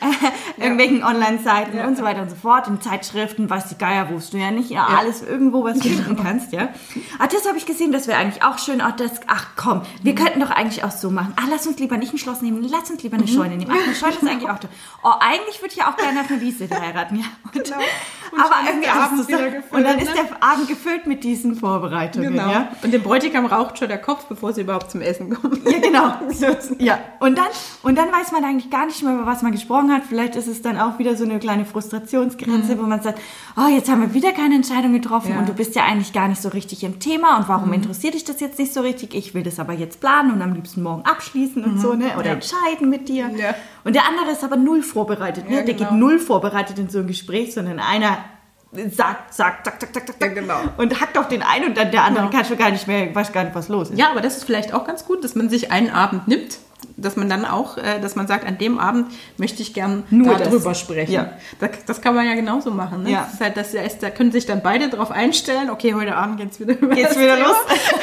äh, 0.58 0.62
irgendwelchen 0.62 1.02
Online-Seiten 1.02 1.78
und 1.80 1.96
so 1.96 2.04
weiter 2.04 2.22
und 2.22 2.30
so 2.30 2.36
fort, 2.36 2.68
in 2.68 2.80
Zeitschriften, 2.80 3.50
weiß 3.50 3.68
die 3.68 3.78
Geier, 3.78 4.10
wusst 4.10 4.32
du 4.32 4.38
ja 4.38 4.50
nicht, 4.50 4.70
ja, 4.70 4.86
alles 4.86 5.22
irgendwo, 5.22 5.64
was 5.64 5.78
du 5.80 5.88
finden 5.88 6.16
kannst, 6.22 6.52
ja. 6.52 6.68
Ah, 7.18 7.26
das 7.26 7.46
habe 7.48 7.58
ich 7.58 7.66
gesehen, 7.66 7.90
das 7.92 8.06
wäre 8.06 8.18
eigentlich 8.18 8.42
auch 8.44 8.58
schön, 8.58 8.80
ach, 8.80 8.96
das, 8.96 9.20
ach 9.26 9.48
komm, 9.56 9.82
wir 10.02 10.12
Mhm. 10.12 10.16
könnten 10.16 10.40
doch 10.40 10.50
eigentlich 10.50 10.84
auch 10.84 10.90
so 10.92 11.10
machen, 11.10 11.32
ah, 11.36 11.44
lass 11.50 11.66
uns 11.66 11.78
lieber 11.78 11.96
nicht 11.96 12.12
ein 12.12 12.18
Schloss 12.18 12.42
nehmen, 12.42 12.62
lass 12.62 12.90
uns 12.90 13.02
lieber 13.02 13.16
eine 13.16 13.24
Mhm. 13.24 13.28
Scheune 13.28 13.56
nehmen, 13.56 13.70
ach, 13.72 13.84
eine 13.86 13.94
Scheune 13.94 14.12
ist 14.14 14.22
eigentlich 14.28 14.50
auch 14.50 14.58
toll. 14.58 14.70
Oh, 15.02 15.12
eigentlich 15.20 15.60
würde 15.60 15.72
ich 15.72 15.76
ja 15.76 15.90
auch 15.92 15.96
gerne 15.96 16.20
auf 16.20 16.30
eine 16.30 16.40
Wiese 16.40 16.66
heiraten, 16.70 17.16
ja. 17.16 17.24
Und, 17.44 17.52
Genau. 17.64 17.76
Und 18.32 18.40
aber 18.40 18.54
ist 18.62 18.68
irgendwie 18.68 18.86
der 18.86 18.94
ist 18.94 19.00
Abend 19.00 19.28
wieder 19.28 19.44
gefüllt, 19.50 19.72
Und 19.72 19.84
dann 19.84 19.98
ist 19.98 20.08
ne? 20.08 20.14
der 20.14 20.42
Abend 20.42 20.66
gefüllt 20.68 21.06
mit 21.06 21.22
diesen 21.24 21.54
Vorbereitungen, 21.56 22.32
Genau. 22.32 22.50
ja. 22.50 22.68
Und 22.82 22.92
dem 22.92 23.02
Bräutigam 23.02 23.46
raucht 23.46 23.78
schon 23.78 23.88
der 23.88 24.00
Kopf, 24.00 24.24
bevor 24.26 24.52
sie 24.54 24.62
überhaupt 24.62 24.90
zum 24.90 25.02
Essen 25.02 25.30
kommen. 25.30 25.60
Ja, 25.64 25.78
genau. 25.78 26.14
Ja. 26.78 26.98
Und 27.20 27.38
dann, 27.38 27.46
und 27.82 27.96
dann 27.96 28.10
weiß 28.10 28.32
man 28.32 28.44
eigentlich 28.44 28.70
gar 28.70 28.86
nicht 28.86 29.02
mehr, 29.02 29.14
über 29.14 29.26
was 29.26 29.42
man 29.42 29.52
gesprochen 29.52 29.92
hat. 29.92 30.02
Vielleicht 30.08 30.34
ist 30.36 30.48
es 30.48 30.62
dann 30.62 30.78
auch 30.78 30.98
wieder 30.98 31.16
so 31.16 31.24
eine 31.24 31.38
kleine 31.38 31.64
Frustrationsgrenze, 31.64 32.78
wo 32.78 32.82
man 32.82 33.02
sagt, 33.02 33.20
oh, 33.56 33.68
jetzt 33.68 33.88
haben 33.90 34.00
wir 34.00 34.14
wieder 34.14 34.32
keine 34.32 34.54
Entscheidung 34.56 34.92
getroffen 34.92 35.32
Ja. 35.32 35.38
und 35.38 35.48
du 35.48 35.52
bist 35.54 35.74
ja 35.74 35.84
eigentlich 35.84 36.12
gar 36.12 36.28
nicht 36.28 36.42
so 36.42 36.48
richtig 36.48 36.82
im 36.84 36.98
Thema 37.00 37.36
und 37.36 37.48
warum 37.48 37.72
interessiert 37.72 38.14
dich 38.14 38.24
das 38.24 38.40
jetzt 38.40 38.58
nicht 38.58 38.72
so 38.72 38.80
richtig? 38.80 39.14
Ich 39.14 39.34
will 39.34 39.42
das 39.42 39.58
aber 39.60 39.72
jetzt 39.74 40.00
planen 40.00 40.32
und 40.32 40.42
am 40.42 40.54
liebsten 40.54 40.82
morgen 40.82 41.02
abschließen 41.04 41.62
und 41.64 41.78
so, 41.78 41.94
ne? 41.94 42.16
Oder 42.18 42.26
Ja. 42.28 42.32
entscheiden 42.34 42.88
mit 42.90 43.08
dir. 43.08 43.30
Und 43.84 43.94
der 43.94 44.06
andere 44.08 44.30
ist 44.32 44.42
aber 44.44 44.56
null 44.74 44.82
vorbereitet, 44.82 45.48
ne? 45.48 45.56
Ja, 45.58 45.62
Der 45.62 45.74
genau. 45.74 45.90
geht 45.90 45.98
null 45.98 46.18
vorbereitet 46.18 46.78
in 46.78 46.88
so 46.88 46.98
ein 46.98 47.06
Gespräch, 47.06 47.54
sondern 47.54 47.78
einer 47.78 48.18
sagt, 48.90 49.32
sagt, 49.34 49.64
zack, 49.66 49.80
zack, 49.80 49.94
zack, 49.94 50.06
zack, 50.06 50.16
Ja, 50.20 50.26
zack, 50.26 50.34
genau. 50.34 50.56
und 50.78 51.00
hackt 51.00 51.16
auf 51.16 51.28
den 51.28 51.42
einen 51.42 51.66
und 51.66 51.76
dann 51.76 51.90
der 51.92 52.02
andere 52.04 52.24
Genau. 52.26 52.36
kann 52.36 52.44
schon 52.44 52.58
gar 52.58 52.70
nicht 52.70 52.88
mehr, 52.88 53.14
weiß 53.14 53.32
gar 53.32 53.44
nicht, 53.44 53.54
was 53.54 53.68
los 53.68 53.90
ist. 53.90 53.98
Ja, 53.98 54.10
aber 54.10 54.20
das 54.20 54.36
ist 54.36 54.44
vielleicht 54.44 54.74
auch 54.74 54.84
ganz 54.84 55.04
gut, 55.06 55.22
dass 55.22 55.36
man 55.36 55.48
sich 55.48 55.70
einen 55.70 55.90
Abend 55.90 56.26
nimmt, 56.26 56.58
dass 56.96 57.16
man 57.16 57.28
dann 57.28 57.44
auch, 57.44 57.76
äh, 57.76 58.00
dass 58.00 58.14
man 58.16 58.26
sagt, 58.26 58.46
an 58.46 58.58
dem 58.58 58.78
Abend 58.78 59.06
möchte 59.36 59.62
ich 59.62 59.74
gern 59.74 60.04
Nur 60.10 60.34
das. 60.36 60.48
darüber 60.48 60.74
sprechen. 60.74 61.12
Ja. 61.12 61.32
Das, 61.58 61.70
das 61.86 62.00
kann 62.00 62.14
man 62.14 62.26
ja 62.26 62.34
genauso 62.34 62.70
machen. 62.70 63.02
Ne? 63.02 63.10
Ja. 63.10 63.22
Das 63.24 63.34
ist 63.34 63.40
halt, 63.40 63.56
das 63.56 63.74
ist, 63.74 64.02
da 64.02 64.10
können 64.10 64.30
sich 64.32 64.46
dann 64.46 64.62
beide 64.62 64.88
darauf 64.88 65.10
einstellen, 65.10 65.70
okay, 65.70 65.94
heute 65.94 66.14
Abend 66.16 66.38
geht's 66.40 66.60
wieder 66.60 66.78
über 66.78 66.94
Geht's 66.94 67.10
das 67.14 67.18
wieder 67.18 67.36
Thema. 67.36 67.48
los? 67.48 67.56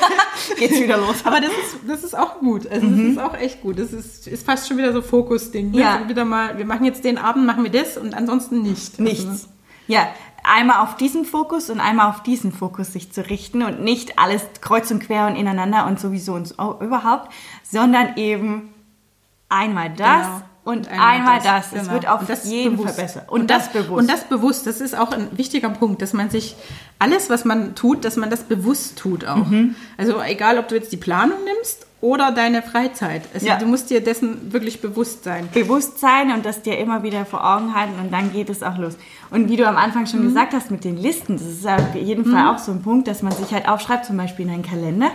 Geht's 0.58 0.80
wieder 0.82 0.98
los? 0.98 1.16
Aber 1.24 1.40
das 1.40 1.52
ist, 1.52 1.78
das 1.88 2.04
ist 2.04 2.18
auch 2.18 2.40
gut. 2.40 2.70
Also 2.70 2.88
das 2.88 3.00
ist 3.00 3.20
auch 3.20 3.34
echt 3.36 3.62
gut. 3.62 3.80
Das 3.80 3.94
ist, 3.94 4.28
ist 4.28 4.46
fast 4.46 4.68
schon 4.68 4.78
wieder 4.78 4.92
so 4.94 5.02
Fokus-Ding. 5.02 5.72
Ne? 5.72 5.80
Ja. 5.80 5.96
Also 5.96 6.10
wieder 6.10 6.26
mal, 6.26 6.58
wir 6.58 6.66
machen 6.66 6.86
jetzt 6.86 7.04
den 7.04 7.18
Abend, 7.18 7.46
machen 7.46 7.64
wir 7.64 7.72
das 7.72 7.98
und 7.98 8.14
ansonsten 8.14 8.62
nicht. 8.62 9.00
Nichts. 9.00 9.26
Also, 9.26 9.48
Ja, 9.88 10.08
einmal 10.44 10.82
auf 10.84 10.96
diesen 10.98 11.24
Fokus 11.26 11.70
und 11.70 11.80
einmal 11.80 12.10
auf 12.10 12.24
diesen 12.24 12.52
Fokus 12.52 12.94
sich 12.94 13.12
zu 13.12 13.22
richten 13.30 13.62
und 13.62 13.82
nicht 13.82 14.18
alles 14.20 14.42
kreuz 14.62 14.90
und 14.92 15.00
quer 15.02 15.28
und 15.28 15.36
ineinander 15.36 15.86
und 15.86 16.00
sowieso 16.00 16.34
und 16.34 16.48
so 16.48 16.80
überhaupt, 16.82 17.32
sondern 17.64 18.18
eben 18.18 18.74
einmal 19.52 19.90
das 19.92 20.26
Genau. 20.28 20.42
und 20.64 20.90
einmal, 20.90 21.40
das. 21.44 21.68
Es 21.74 21.82
genau. 21.82 21.94
wird 21.94 22.08
auf 22.08 22.22
Und 22.22 22.30
das 22.30 22.46
jeden 22.46 22.78
bewusst. 22.78 22.96
Fall 22.96 23.06
besser. 23.06 23.26
Und, 23.28 23.50
das, 23.50 23.70
bewusst. 23.70 23.92
Und 23.92 24.10
das 24.10 24.24
bewusst, 24.26 24.68
das 24.68 24.82
ist 24.82 24.98
auch 24.98 25.12
ein 25.12 25.38
wichtiger 25.38 25.70
Punkt, 25.70 26.02
dass 26.02 26.14
man 26.14 26.30
sich 26.30 26.56
alles, 27.00 27.30
was 27.30 27.46
man 27.46 27.76
tut, 27.76 28.06
dass 28.06 28.16
man 28.16 28.30
das 28.30 28.44
bewusst 28.44 28.98
tut 28.98 29.26
auch. 29.26 29.48
Mhm. 29.48 29.76
Also 29.98 30.22
egal, 30.22 30.58
ob 30.58 30.68
du 30.68 30.76
jetzt 30.76 30.92
die 30.92 30.98
Planung 30.98 31.38
nimmst 31.44 31.86
oder 32.02 32.32
deine 32.32 32.62
Freizeit. 32.64 33.22
Also 33.34 33.46
Ja. 33.48 33.58
du 33.58 33.66
musst 33.68 33.90
dir 33.92 34.04
dessen 34.04 34.52
wirklich 34.52 34.82
bewusst 34.82 35.24
sein. 35.24 35.48
Bewusstsein 35.54 36.32
und 36.34 36.46
das 36.46 36.62
dir 36.64 36.78
immer 36.80 37.04
wieder 37.04 37.26
vor 37.26 37.46
Augen 37.46 37.76
halten 37.76 37.94
und 38.02 38.12
dann 38.12 38.32
geht 38.34 38.50
es 38.50 38.64
auch 38.64 38.78
los. 38.78 38.98
Und 39.30 39.48
wie 39.50 39.56
du 39.56 39.66
am 39.68 39.78
Anfang 39.78 40.02
Mhm. 40.04 40.08
schon 40.08 40.22
gesagt 40.24 40.54
hast 40.54 40.72
mit 40.72 40.84
den 40.84 40.98
Listen, 40.98 41.38
das 41.38 41.46
ist 41.48 41.66
auf 41.68 41.96
jeden 41.96 42.26
Fall 42.26 42.48
auch 42.54 42.58
so 42.58 42.72
ein 42.72 42.82
Punkt, 42.82 43.08
dass 43.08 43.22
man 43.22 43.32
sich 43.32 43.54
halt 43.54 43.70
aufschreibt, 43.70 44.06
zum 44.06 44.18
Beispiel 44.18 44.46
in 44.48 44.52
einen 44.54 44.64
Kalender. 44.64 45.12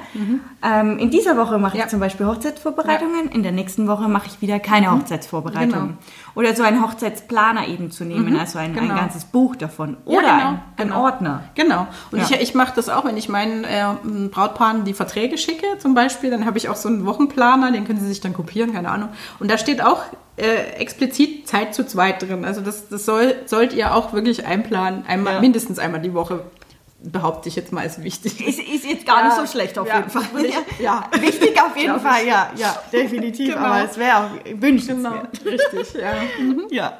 Ähm, 0.63 0.99
in 0.99 1.11
dieser 1.11 1.37
Woche 1.37 1.59
mache 1.59 1.73
ich 1.73 1.79
Mhm. 1.79 1.81
Ja. 1.81 1.89
zum 1.89 2.01
Beispiel 2.01 2.27
Hochzeitsvorbereitungen, 2.27 3.29
in 3.31 3.43
der 3.43 3.53
nächsten 3.53 3.87
Woche 3.89 4.09
mache 4.09 4.29
ich 4.29 4.41
wieder 4.41 4.59
keine 4.59 4.91
Hochzeitsvorbereitungen. 4.93 5.89
Genau. 5.89 5.99
Oder 6.35 6.55
so 6.55 6.63
einen 6.63 6.83
Hochzeitsplaner 6.83 7.67
eben 7.69 7.91
zu 7.91 8.05
nehmen, 8.05 8.37
also 8.39 8.59
ein, 8.59 8.71
ein 8.77 8.89
genau. 8.89 8.95
ganzes 8.95 9.25
Buch 9.25 9.57
davon. 9.57 9.97
Ja, 10.07 10.19
Oder 10.19 10.21
genau, 10.23 10.37
ein, 10.49 10.55
ein 10.77 10.89
genau. 10.89 11.03
Ordner. 11.03 11.45
Genau. 11.55 11.87
Und 12.13 12.19
Ja. 12.21 12.25
ich, 12.31 12.41
ich 12.41 12.55
mache 12.55 12.73
das 12.77 12.89
auch, 12.89 13.05
wenn 13.05 13.17
ich 13.17 13.29
meinen 13.29 13.65
äh, 13.65 13.85
Brautpaaren 14.31 14.85
die 14.85 14.95
Verträge 14.95 15.37
schicke, 15.39 15.67
zum 15.79 15.95
Beispiel, 15.95 16.31
dann 16.31 16.47
habe 16.47 16.59
ich 16.59 16.69
auch 16.69 16.76
so 16.77 16.89
einen 16.89 17.07
Wochenplaner, 17.07 17.73
den 17.73 17.85
können 17.87 18.01
sie 18.01 18.07
sich 18.09 18.21
dann 18.21 18.33
kopieren, 18.33 18.73
keine 18.73 18.91
Ahnung. 18.91 19.09
Und 19.41 19.51
da 19.51 19.59
steht 19.59 19.83
auch 19.83 20.03
äh, 20.37 20.73
explizit 20.79 21.49
Zeit 21.49 21.75
zu 21.75 21.87
zweit 21.87 22.23
drin. 22.23 22.45
Also 22.45 22.61
das, 22.61 22.89
das 22.89 23.05
soll, 23.07 23.35
sollt 23.47 23.73
ihr 23.73 23.95
auch 23.95 24.13
wirklich 24.13 24.47
einplanen, 24.47 25.05
einmal, 25.07 25.35
Ja. 25.35 25.41
mindestens 25.41 25.79
einmal 25.79 26.01
die 26.01 26.13
Woche, 26.15 26.41
behaupte 27.03 27.49
ich 27.49 27.57
jetzt 27.57 27.73
mal, 27.73 27.83
ist 27.83 28.03
wichtig. 28.03 28.41
Ist, 28.47 28.59
ist 28.59 28.85
jetzt 28.85 29.07
gar 29.07 29.21
Ja, 29.21 29.27
nicht 29.27 29.37
so 29.37 29.47
schlecht 29.47 29.79
auf 29.79 29.87
ja, 29.87 29.99
jeden 29.99 30.11
Fall. 30.11 30.25
ich- 30.45 30.55
ja. 30.81 31.09
Wichtig 31.21 31.61
auf 31.61 31.77
jeden 31.77 32.01
Fall, 32.01 32.27
ja, 32.27 32.51
ja, 32.57 32.83
definitiv. 32.93 33.55
Genau. 33.55 33.67
Aber 33.67 33.85
es 33.85 33.97
wäre 33.99 34.17
auch 34.19 34.31
wünschenswert. 34.61 35.29
richtig, 35.45 35.95
ja. 36.01 36.15
Ja. 36.71 36.99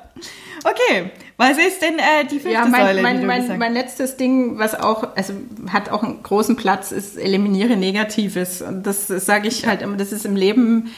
Okay, 0.65 1.11
was 1.37 1.59
ist 1.59 1.83
denn 1.83 1.99
äh, 1.99 2.25
die 2.25 2.37
fünfte 2.41 2.51
Ja, 2.51 2.67
mein, 2.67 2.87
Säule, 2.87 3.03
mein, 3.03 3.27
mein, 3.27 3.59
mein 3.59 3.73
letztes 3.75 4.17
Ding, 4.17 4.59
was 4.59 4.75
auch, 4.75 5.15
also 5.17 5.35
hat 5.73 5.91
auch 5.91 6.03
einen 6.03 6.23
großen 6.23 6.57
Platz, 6.57 6.93
ist 6.93 7.17
eliminiere 7.19 7.77
Negatives. 7.77 8.63
Und 8.63 8.85
das 8.87 9.07
sage 9.09 9.49
ich 9.49 9.67
halt 9.67 9.83
immer, 9.83 9.97
das 9.97 10.13
ist 10.13 10.25
im 10.25 10.35
Leben, 10.37 10.91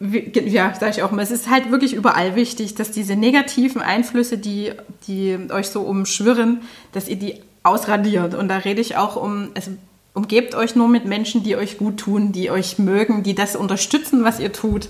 ja, 0.00 0.74
sage 0.74 0.92
ich 0.92 1.02
auch 1.02 1.12
immer, 1.12 1.22
es 1.22 1.30
ist 1.30 1.50
halt 1.50 1.70
wirklich 1.70 1.94
überall 1.94 2.34
wichtig, 2.36 2.74
dass 2.74 2.90
diese 2.90 3.16
negativen 3.16 3.80
Einflüsse, 3.82 4.38
die, 4.38 4.72
die 5.06 5.38
euch 5.52 5.68
so 5.68 5.82
umschwirren, 5.82 6.62
dass 6.92 7.08
ihr 7.08 7.16
die 7.16 7.40
ausradiert. 7.64 8.34
Und 8.34 8.48
da 8.48 8.58
rede 8.58 8.80
ich 8.80 8.96
auch 8.96 9.16
um, 9.16 9.50
also 9.54 9.72
umgebt 10.12 10.54
euch 10.54 10.76
nur 10.76 10.86
mit 10.86 11.06
Menschen, 11.06 11.42
die 11.42 11.56
euch 11.56 11.76
gut 11.76 11.98
tun, 11.98 12.30
die 12.30 12.50
euch 12.50 12.78
mögen, 12.78 13.24
die 13.24 13.34
das 13.34 13.56
unterstützen, 13.56 14.22
was 14.22 14.38
ihr 14.38 14.52
tut. 14.52 14.88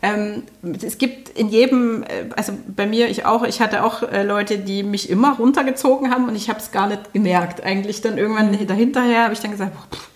Ähm, 0.00 0.44
es 0.80 0.98
gibt 0.98 1.28
in 1.30 1.48
jedem, 1.48 2.04
äh, 2.04 2.26
also 2.36 2.52
bei 2.68 2.86
mir, 2.86 3.08
ich 3.08 3.26
auch, 3.26 3.42
ich 3.42 3.60
hatte 3.60 3.82
auch 3.82 4.04
äh, 4.04 4.22
Leute, 4.22 4.58
die 4.58 4.84
mich 4.84 5.10
immer 5.10 5.36
runtergezogen 5.36 6.12
haben 6.12 6.28
und 6.28 6.36
ich 6.36 6.48
habe 6.48 6.60
es 6.60 6.70
gar 6.70 6.86
nicht 6.86 7.12
gemerkt. 7.12 7.64
Eigentlich 7.64 8.00
dann 8.00 8.16
irgendwann 8.16 8.56
dahinterher 8.66 9.24
habe 9.24 9.34
ich 9.34 9.40
dann 9.40 9.50
gesagt, 9.50 9.72
pff, 9.92 10.08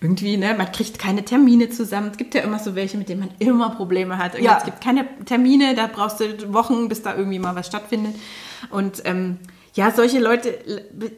irgendwie, 0.00 0.38
ne, 0.38 0.54
man 0.56 0.72
kriegt 0.72 0.98
keine 0.98 1.22
Termine 1.26 1.68
zusammen. 1.68 2.08
Es 2.12 2.16
gibt 2.16 2.34
ja 2.34 2.40
immer 2.40 2.58
so 2.58 2.74
welche, 2.74 2.96
mit 2.96 3.10
denen 3.10 3.20
man 3.20 3.30
immer 3.38 3.68
Probleme 3.70 4.16
hat. 4.16 4.38
Ja. 4.38 4.56
Es 4.56 4.64
gibt 4.64 4.80
keine 4.80 5.06
Termine, 5.26 5.74
da 5.74 5.88
brauchst 5.92 6.20
du 6.20 6.54
Wochen, 6.54 6.88
bis 6.88 7.02
da 7.02 7.14
irgendwie 7.14 7.38
mal 7.38 7.54
was 7.54 7.66
stattfindet. 7.66 8.14
Und 8.70 9.02
ähm, 9.04 9.36
ja, 9.74 9.90
solche 9.92 10.18
Leute 10.18 10.58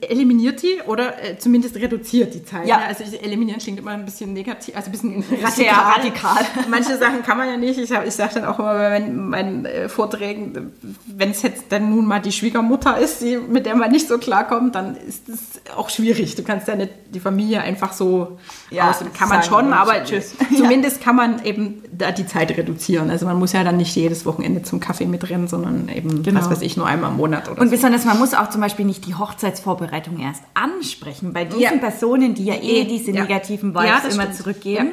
eliminiert 0.03 0.62
die 0.62 0.81
oder 0.87 1.23
äh, 1.23 1.38
zumindest 1.38 1.77
reduziert 1.77 2.35
die 2.35 2.45
Zeit. 2.45 2.67
Ja. 2.67 2.79
Ne? 2.79 2.85
Also 2.87 3.05
eliminieren 3.17 3.59
klingt 3.61 3.79
immer 3.79 3.93
ein 3.93 4.05
bisschen 4.05 4.33
negativ, 4.35 4.77
also 4.77 4.88
ein 4.88 4.93
bisschen 4.93 5.25
Sehr 5.55 5.73
radikal. 5.73 6.45
Manche 6.71 6.99
Sachen 6.99 7.23
kann 7.23 7.38
man 7.38 7.49
ja 7.49 7.57
nicht. 7.57 7.79
Ich, 7.79 7.91
ich 7.91 8.15
sage 8.15 8.35
dann 8.35 8.45
auch 8.45 8.59
immer 8.59 8.75
bei 8.75 8.91
meinen, 9.01 9.29
meinen 9.29 9.65
äh, 9.65 9.88
Vorträgen, 9.88 10.73
wenn 11.07 11.31
es 11.31 11.43
jetzt 11.43 11.65
dann 11.71 11.88
nun 11.91 12.05
mal 12.07 12.21
die 12.21 12.33
Schwiegermutter 12.33 12.99
ist, 12.99 13.23
die, 13.23 13.38
mit 13.38 13.65
der 13.65 13.75
man 13.75 13.91
nicht 13.91 14.07
so 14.09 14.19
klarkommt, 14.19 14.75
dann 14.75 14.97
ist 14.97 15.29
es 15.31 15.38
auch 15.75 15.88
schwierig. 15.88 16.35
Du 16.35 16.43
kannst 16.43 16.69
ja 16.69 16.77
nicht 16.77 16.91
die 17.11 17.21
Familie 17.21 17.62
einfach 17.62 17.93
so 17.95 18.38
Ja, 18.71 18.91
aus, 18.91 18.97
kann 19.17 19.29
man 19.31 19.43
schon, 19.43 19.73
aber 19.73 20.05
tschüss. 20.05 20.35
zumindest 20.57 21.01
kann 21.03 21.17
man 21.17 21.43
eben 21.45 21.83
da 21.91 22.11
die 22.12 22.27
Zeit 22.27 22.51
reduzieren. 22.57 23.09
Also 23.11 23.25
man 23.27 23.38
muss 23.38 23.53
ja 23.55 23.65
dann 23.65 23.79
nicht 23.79 23.97
jedes 23.97 24.27
Wochenende 24.27 24.62
zum 24.62 24.79
Kaffee 24.81 25.07
mitrennen, 25.07 25.49
sondern 25.49 25.88
eben, 25.88 26.23
Genau. 26.23 26.41
was 26.41 26.51
weiß 26.51 26.62
ich, 26.62 26.77
nur 26.77 26.87
einmal 26.87 27.11
im 27.11 27.17
Monat 27.17 27.49
oder 27.51 27.61
Und 27.61 27.69
so. 27.69 27.73
besonders, 27.77 28.05
man 28.05 28.19
muss 28.19 28.35
auch 28.35 28.42
zum 28.51 28.61
Beispiel 28.61 28.85
nicht 28.85 29.07
die 29.07 29.15
Hochzeitsvorbereitung 29.15 30.19
erst 30.19 30.43
ansprechen. 30.55 31.33
Bei 31.33 31.45
diesen 31.45 31.61
Ja. 31.61 31.73
Personen, 31.77 32.35
die 32.35 32.45
ja 32.45 32.55
eh 32.55 32.85
diese 32.85 33.11
negativen 33.13 33.75
Vibes 33.75 34.15
immer 34.15 34.23
stimmt. 34.25 34.35
zurückgeben. 34.37 34.91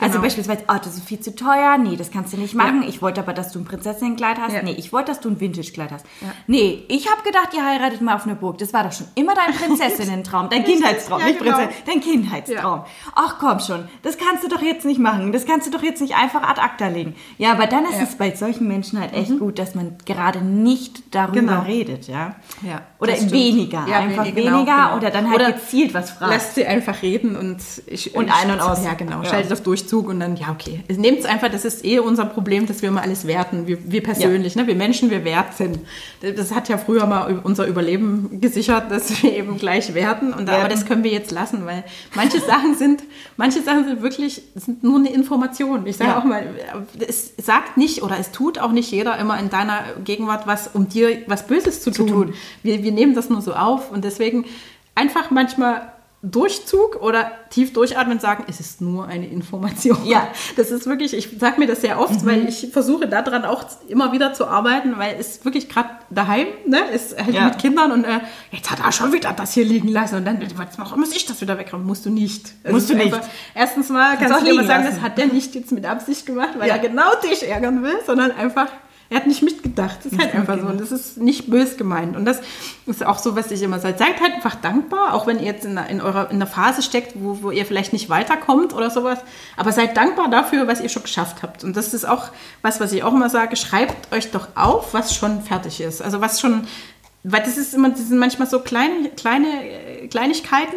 Ja, 0.00 0.06
Also 0.06 0.12
genau. 0.12 0.22
beispielsweise, 0.24 0.62
oh, 0.68 0.74
das 0.82 0.96
ist 0.96 1.04
viel 1.06 1.20
zu 1.20 1.34
teuer. 1.34 1.76
Nee, 1.78 1.96
das 1.96 2.10
kannst 2.10 2.32
du 2.32 2.36
nicht 2.38 2.54
machen. 2.54 2.82
Ja. 2.82 2.88
Ich 2.88 3.02
wollte 3.02 3.20
aber, 3.20 3.32
dass 3.32 3.52
du 3.52 3.58
ein 3.58 3.64
Prinzessinnenkleid 3.64 4.38
hast. 4.38 4.54
Ja. 4.54 4.62
Nee, 4.62 4.72
ich 4.78 4.92
wollte, 4.92 5.12
dass 5.12 5.20
du 5.20 5.28
ein 5.28 5.40
Vintage-Kleid 5.40 5.92
hast. 5.92 6.06
Nee, 6.46 6.84
ich 6.88 7.10
habe 7.10 7.22
gedacht, 7.22 7.50
ihr 7.54 7.64
heiratet 7.64 8.00
mal 8.00 8.14
auf 8.16 8.24
einer 8.24 8.34
Burg. 8.34 8.58
Das 8.58 8.72
war 8.72 8.84
doch 8.84 8.92
schon 8.92 9.06
immer 9.14 9.34
dein 9.34 9.54
Prinzessinnentraum. 9.54 10.48
Dein 10.50 10.64
Kindheitstraum, 10.70 11.20
Ja, 11.20 11.26
nicht 11.26 11.38
genau. 11.38 11.56
Prinzessin. 11.56 11.82
Dein 11.86 12.00
Kindheitstraum. 12.00 12.84
Ach 13.14 13.36
komm 13.38 13.60
schon, 13.60 13.88
das 14.02 14.16
kannst 14.18 14.42
du 14.44 14.48
doch 14.48 14.62
jetzt 14.62 14.84
nicht 14.84 14.98
machen. 15.00 15.32
Das 15.32 15.44
kannst 15.46 15.66
du 15.66 15.70
doch 15.70 15.82
jetzt 15.82 16.00
nicht 16.00 16.14
einfach 16.16 16.42
ad 16.42 16.60
acta 16.60 16.88
legen. 16.88 17.14
Ja, 17.38 17.52
aber 17.52 17.66
dann 17.66 17.84
ist 17.84 17.92
Ja. 17.92 17.98
Mhm. 17.98 18.04
es 18.04 18.14
bei 18.16 18.34
solchen 18.34 18.68
Menschen 18.68 18.98
halt 19.00 19.12
echt 19.12 19.38
gut, 19.38 19.58
dass 19.58 19.74
man 19.74 19.96
gerade 20.06 20.40
nicht 20.40 21.14
darüber 21.14 21.40
Genau. 21.40 21.60
redet, 21.62 22.08
ja. 22.08 22.36
Ja, 22.62 22.82
Oder 22.98 23.14
weniger, 23.30 23.86
Ja, 23.88 23.98
einfach 24.00 24.24
wenig- 24.24 24.34
genau, 24.44 24.56
weniger 24.58 24.74
genau. 24.76 24.96
oder 24.96 25.10
dann 25.10 25.30
halt 25.30 25.40
Oder 25.40 25.52
gezielt 25.52 25.94
was 25.94 26.10
fragen. 26.10 26.32
Lasst 26.32 26.54
sie 26.54 26.66
einfach 26.66 27.02
reden 27.02 27.36
und 27.36 27.58
ich, 27.86 28.14
Und 28.14 28.26
ich- 28.26 28.32
ein 28.34 28.50
und 28.50 28.60
aus. 28.60 28.84
Ja, 28.84 28.94
genau. 28.94 29.22
Ja. 29.22 29.28
Schaltet 29.30 29.52
auf 29.52 29.62
Durchzug 29.90 30.08
und 30.08 30.20
dann, 30.20 30.36
ja, 30.36 30.50
okay. 30.50 30.80
Nehmt 30.96 31.20
es 31.20 31.24
einfach, 31.24 31.50
das 31.50 31.64
ist 31.64 31.84
eh 31.84 31.98
unser 31.98 32.24
Problem, 32.24 32.66
dass 32.66 32.82
wir 32.82 32.88
immer 32.88 33.02
alles 33.02 33.26
werten. 33.26 33.66
Wir, 33.66 33.78
wir 33.90 34.02
persönlich, 34.02 34.56
ne? 34.56 34.66
wir 34.66 34.74
Menschen, 34.74 35.10
wir 35.10 35.24
werten. 35.24 35.80
Das 36.20 36.54
hat 36.54 36.68
ja 36.68 36.78
früher 36.78 37.06
mal 37.06 37.40
unser 37.42 37.66
Überleben 37.66 38.40
gesichert, 38.40 38.90
dass 38.90 39.22
wir 39.22 39.36
eben 39.36 39.58
gleich 39.58 39.92
werten. 39.94 40.32
Und 40.32 40.48
aber 40.48 40.58
Werten. 40.58 40.70
das 40.70 40.86
können 40.86 41.04
wir 41.04 41.10
jetzt 41.10 41.30
lassen, 41.30 41.66
weil 41.66 41.84
manche 42.14 42.40
Sachen 42.40 42.74
sind, 42.76 43.02
manche 43.36 43.62
Sachen 43.62 43.84
sind 43.84 44.02
wirklich, 44.02 44.42
sind 44.54 44.82
nur 44.82 44.98
eine 44.98 45.12
Information. 45.12 45.86
Ich 45.86 45.96
sage 45.96 46.10
Ja. 46.10 46.18
auch 46.18 46.24
mal, 46.24 46.44
es 47.06 47.32
sagt 47.38 47.76
nicht 47.76 48.02
oder 48.02 48.18
es 48.18 48.30
tut 48.30 48.58
auch 48.58 48.72
nicht 48.72 48.90
jeder 48.90 49.18
immer 49.18 49.38
in 49.38 49.50
deiner 49.50 49.80
Gegenwart 50.04 50.46
was, 50.46 50.68
um 50.72 50.88
dir 50.88 51.18
was 51.26 51.46
Böses 51.46 51.82
zu 51.82 51.90
tun. 51.90 52.08
tun. 52.08 52.34
Wir, 52.62 52.82
wir 52.82 52.92
nehmen 52.92 53.14
das 53.14 53.28
nur 53.28 53.40
so 53.42 53.54
auf 53.54 53.90
und 53.90 54.04
deswegen 54.04 54.44
einfach 54.94 55.30
manchmal 55.30 55.92
Durchzug 56.22 56.96
oder 57.00 57.30
tief 57.48 57.72
durchatmen 57.72 58.16
und 58.16 58.20
sagen, 58.20 58.44
es 58.46 58.60
ist 58.60 58.82
nur 58.82 59.06
eine 59.06 59.26
Information. 59.26 59.98
Ja. 60.04 60.28
Das 60.56 60.70
ist 60.70 60.86
wirklich, 60.86 61.14
ich 61.14 61.28
sage 61.38 61.58
mir 61.58 61.66
das 61.66 61.80
sehr 61.80 61.98
oft, 61.98 62.26
weil 62.26 62.46
ich 62.48 62.68
versuche 62.72 63.08
daran 63.08 63.44
auch 63.46 63.64
immer 63.88 64.12
wieder 64.12 64.34
zu 64.34 64.46
arbeiten, 64.46 64.98
weil 64.98 65.16
es 65.18 65.44
wirklich 65.44 65.68
gerade 65.68 65.88
daheim, 66.10 66.46
ne, 66.66 66.78
ist 66.92 67.16
halt 67.18 67.34
Ja. 67.34 67.44
mit 67.46 67.58
Kindern 67.58 67.92
und 67.92 68.04
äh, 68.04 68.20
jetzt 68.50 68.70
hat 68.70 68.80
er 68.84 68.92
schon 68.92 69.12
wieder 69.12 69.32
das 69.32 69.52
hier 69.54 69.64
liegen 69.64 69.88
lassen 69.88 70.16
und 70.16 70.24
dann, 70.26 70.42
was 70.56 70.76
mache, 70.76 70.98
muss 70.98 71.14
ich 71.14 71.24
das 71.24 71.40
wieder 71.40 71.56
wegräumen? 71.58 71.86
Musst 71.86 72.04
du 72.04 72.10
nicht. 72.10 72.52
Es 72.64 72.72
Musst 72.72 72.90
du 72.90 72.94
nicht. 72.94 73.14
Einfach, 73.14 73.26
erstens 73.54 73.88
mal 73.88 74.16
Kannst 74.18 74.34
kannst 74.34 74.46
du 74.46 74.50
immer 74.50 74.64
sagen, 74.64 74.84
lassen. 74.84 74.96
das 74.96 75.04
hat 75.04 75.16
der 75.16 75.26
nicht 75.28 75.54
jetzt 75.54 75.72
mit 75.72 75.86
Absicht 75.86 76.26
gemacht, 76.26 76.50
weil 76.58 76.68
Ja. 76.68 76.74
er 76.76 76.80
genau 76.80 77.14
dich 77.22 77.48
ärgern 77.48 77.82
will, 77.82 77.98
sondern 78.06 78.30
einfach 78.32 78.66
er 79.12 79.16
hat 79.16 79.26
nicht 79.26 79.42
mitgedacht. 79.42 79.98
Das 80.04 80.12
ist 80.12 80.18
halt 80.18 80.34
einfach 80.34 80.58
so. 80.60 80.66
Und 80.66 80.80
das 80.80 80.92
ist 80.92 81.16
nicht 81.18 81.50
bös 81.50 81.76
gemeint. 81.76 82.16
Und 82.16 82.24
das 82.24 82.40
ist 82.86 83.04
auch 83.04 83.18
so, 83.18 83.36
was 83.36 83.50
ich 83.50 83.60
immer 83.62 83.78
sage. 83.80 83.98
Seid 83.98 84.20
halt 84.20 84.34
einfach 84.34 84.54
dankbar, 84.54 85.14
auch 85.14 85.26
wenn 85.26 85.38
ihr 85.40 85.46
jetzt 85.46 85.64
in, 85.64 85.76
einer- 85.76 85.88
in 85.90 86.00
eurer 86.00 86.30
in 86.30 86.36
einer 86.36 86.46
Phase 86.46 86.80
steckt, 86.82 87.12
wo, 87.16 87.42
wo 87.42 87.50
ihr 87.50 87.66
vielleicht 87.66 87.92
nicht 87.92 88.08
weiterkommt 88.08 88.72
oder 88.72 88.88
sowas. 88.90 89.18
Aber 89.56 89.72
seid 89.72 89.96
dankbar 89.96 90.30
dafür, 90.30 90.66
was 90.68 90.80
ihr 90.80 90.88
schon 90.88 91.02
geschafft 91.02 91.42
habt. 91.42 91.64
Und 91.64 91.76
das 91.76 91.92
ist 91.92 92.06
auch 92.08 92.28
was, 92.62 92.80
was 92.80 92.92
ich 92.92 93.02
auch 93.02 93.12
immer 93.12 93.28
sage. 93.30 93.56
Schreibt 93.56 94.12
euch 94.14 94.30
doch 94.30 94.48
auf, 94.54 94.94
was 94.94 95.14
schon 95.14 95.42
fertig 95.42 95.80
ist. 95.80 96.00
Also 96.02 96.20
was 96.20 96.40
schon, 96.40 96.66
weil 97.24 97.42
das 97.42 97.58
ist 97.58 97.74
immer, 97.74 97.90
das 97.90 98.08
sind 98.08 98.18
manchmal 98.18 98.48
so 98.48 98.60
kleine, 98.60 99.10
kleine 99.10 99.48
äh, 99.68 100.08
Kleinigkeiten, 100.08 100.76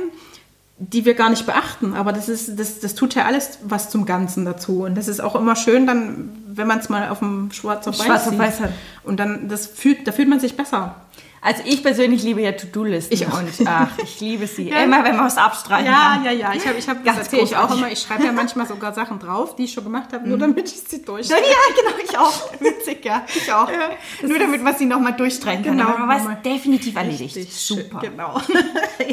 die 0.77 1.05
wir 1.05 1.13
gar 1.13 1.29
nicht 1.29 1.45
beachten. 1.45 1.93
Aber 1.93 2.13
das 2.13 2.29
ist, 2.29 2.59
das, 2.59 2.79
das 2.79 2.95
tut 2.95 3.15
ja 3.15 3.25
alles 3.25 3.59
was 3.63 3.89
zum 3.89 4.05
Ganzen 4.05 4.45
dazu. 4.45 4.83
Und 4.83 4.95
das 4.95 5.07
ist 5.07 5.21
auch 5.21 5.35
immer 5.35 5.55
schön, 5.55 5.87
dann, 5.87 6.31
wenn 6.47 6.67
man 6.67 6.79
es 6.79 6.89
mal 6.89 7.09
auf 7.09 7.19
dem 7.19 7.51
Schwarz 7.51 7.87
auf 7.87 7.97
Weiß 7.97 8.05
Schwarz 8.05 8.23
auf 8.23 8.29
sieht. 8.31 8.39
Weiß 8.39 8.59
hat. 8.59 8.71
Und 9.03 9.19
dann, 9.19 9.49
das 9.49 9.67
fühlt, 9.67 10.07
da 10.07 10.11
fühlt 10.11 10.29
man 10.29 10.39
sich 10.39 10.57
besser. 10.57 10.95
Also 11.43 11.61
ich 11.65 11.83
persönlich 11.83 12.23
liebe 12.23 12.41
ja 12.41 12.53
To-Do-Listen 12.53 13.13
Ich 13.13 13.27
auch. 13.27 13.39
und 13.39 13.49
ach, 13.65 13.89
ich 14.01 14.19
liebe 14.21 14.47
sie. 14.47 14.69
Ja. 14.73 14.83
Immer 14.83 15.03
wenn 15.03 15.17
man 15.17 15.25
was 15.25 15.37
abstreichen 15.37 15.85
Ja, 15.87 16.13
kann. 16.15 16.23
ja, 16.25 16.31
ja. 16.31 16.53
Ich 16.55 16.65
habe, 16.65 16.77
ich 16.79 16.87
hab, 16.87 17.03
das 17.03 17.17
erzähle 17.17 17.43
ich 17.43 17.55
auch 17.57 17.75
immer. 17.75 17.91
Ich 17.91 17.99
schreibe 17.99 18.23
ja 18.25 18.31
manchmal 18.43 18.65
sogar 18.65 18.93
Sachen 18.93 19.19
drauf, 19.19 19.55
die 19.55 19.65
ich 19.65 19.73
schon 19.73 19.83
gemacht 19.83 20.13
habe, 20.13 20.27
nur 20.27 20.37
damit 20.37 20.71
ich 20.71 20.79
sie 20.87 21.01
durch. 21.03 21.27
Ja, 21.27 21.35
genau, 21.35 21.95
ich 22.03 22.17
auch. 22.17 22.51
Witzig, 22.61 23.03
ja. 23.05 23.23
Ich 23.27 23.51
auch. 23.51 23.69
Ja, 23.69 23.89
Nur 24.27 24.39
damit 24.39 24.63
man 24.63 24.75
sie 24.75 24.85
nochmal 24.85 25.13
durchstreichen 25.13 25.63
kann. 25.65 25.77
Genau, 25.77 25.89
Aber 25.89 25.99
man 26.05 26.09
weiß 26.09 26.27
definitiv 26.45 26.95
erledigt. 26.95 27.35
Richtig 27.35 27.53
Super. 27.53 27.99
Genau. 27.99 28.39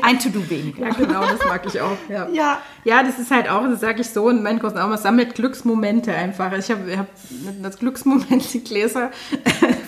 Ein 0.02 0.18
To-Do 0.20 0.48
weniger. 0.48 0.86
Ja, 0.86 0.92
genau, 0.94 1.20
das 1.22 1.44
mag 1.46 1.62
ich 1.66 1.80
auch. 1.80 1.96
Ja, 2.08 2.28
Ja. 2.28 2.58
ja 2.84 3.02
das 3.02 3.18
ist 3.18 3.30
halt 3.30 3.48
auch, 3.50 3.64
das 3.64 3.80
sage 3.80 4.00
ich 4.02 4.08
so 4.08 4.28
in 4.30 4.42
meinen 4.42 4.60
Kursen 4.60 4.78
auch 4.78 4.88
mal, 4.88 4.98
sammelt 4.98 5.34
Glücksmomente 5.34 6.12
einfach. 6.14 6.52
Ich 6.52 6.70
habe 6.70 6.96
hab 6.96 7.06
das 7.62 7.78
Glücksmoment, 7.78 8.52
die 8.54 8.62
Gläser 8.62 9.10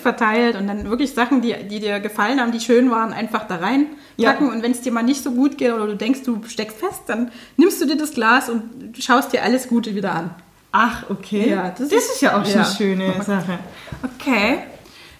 verteilt 0.01 0.55
und 0.57 0.67
dann 0.67 0.89
wirklich 0.89 1.13
Sachen, 1.13 1.41
die, 1.41 1.53
die 1.69 1.79
dir 1.79 1.99
gefallen 1.99 2.32
haben, 2.39 2.51
die 2.51 2.59
schön 2.59 2.89
waren, 2.91 3.13
einfach 3.13 3.47
da 3.47 3.55
rein 3.57 3.87
Ja. 4.17 4.37
Und 4.37 4.61
wenn 4.63 4.71
es 4.71 4.81
dir 4.81 4.91
mal 4.91 5.03
nicht 5.03 5.23
so 5.23 5.31
gut 5.31 5.57
geht 5.57 5.71
oder 5.73 5.87
du 5.87 5.95
denkst, 5.95 6.21
du 6.23 6.41
steckst 6.47 6.77
fest, 6.77 7.01
dann 7.07 7.31
nimmst 7.57 7.81
du 7.81 7.85
dir 7.85 7.97
das 7.97 8.11
Glas 8.13 8.49
und 8.49 8.95
schaust 8.99 9.33
dir 9.33 9.43
alles 9.43 9.67
Gute 9.67 9.95
wieder 9.95 10.13
an. 10.13 10.29
Ach, 10.71 11.03
okay. 11.09 11.49
Ja, 11.51 11.69
das, 11.69 11.89
das 11.89 11.91
ist, 11.91 12.11
ist- 12.15 12.21
ja 12.21 12.39
auch 12.39 12.45
schon 12.45 12.55
ja. 12.55 12.65
eine 12.65 12.75
schöne 12.75 13.23
Sache. 13.25 13.59
Okay. 14.19 14.59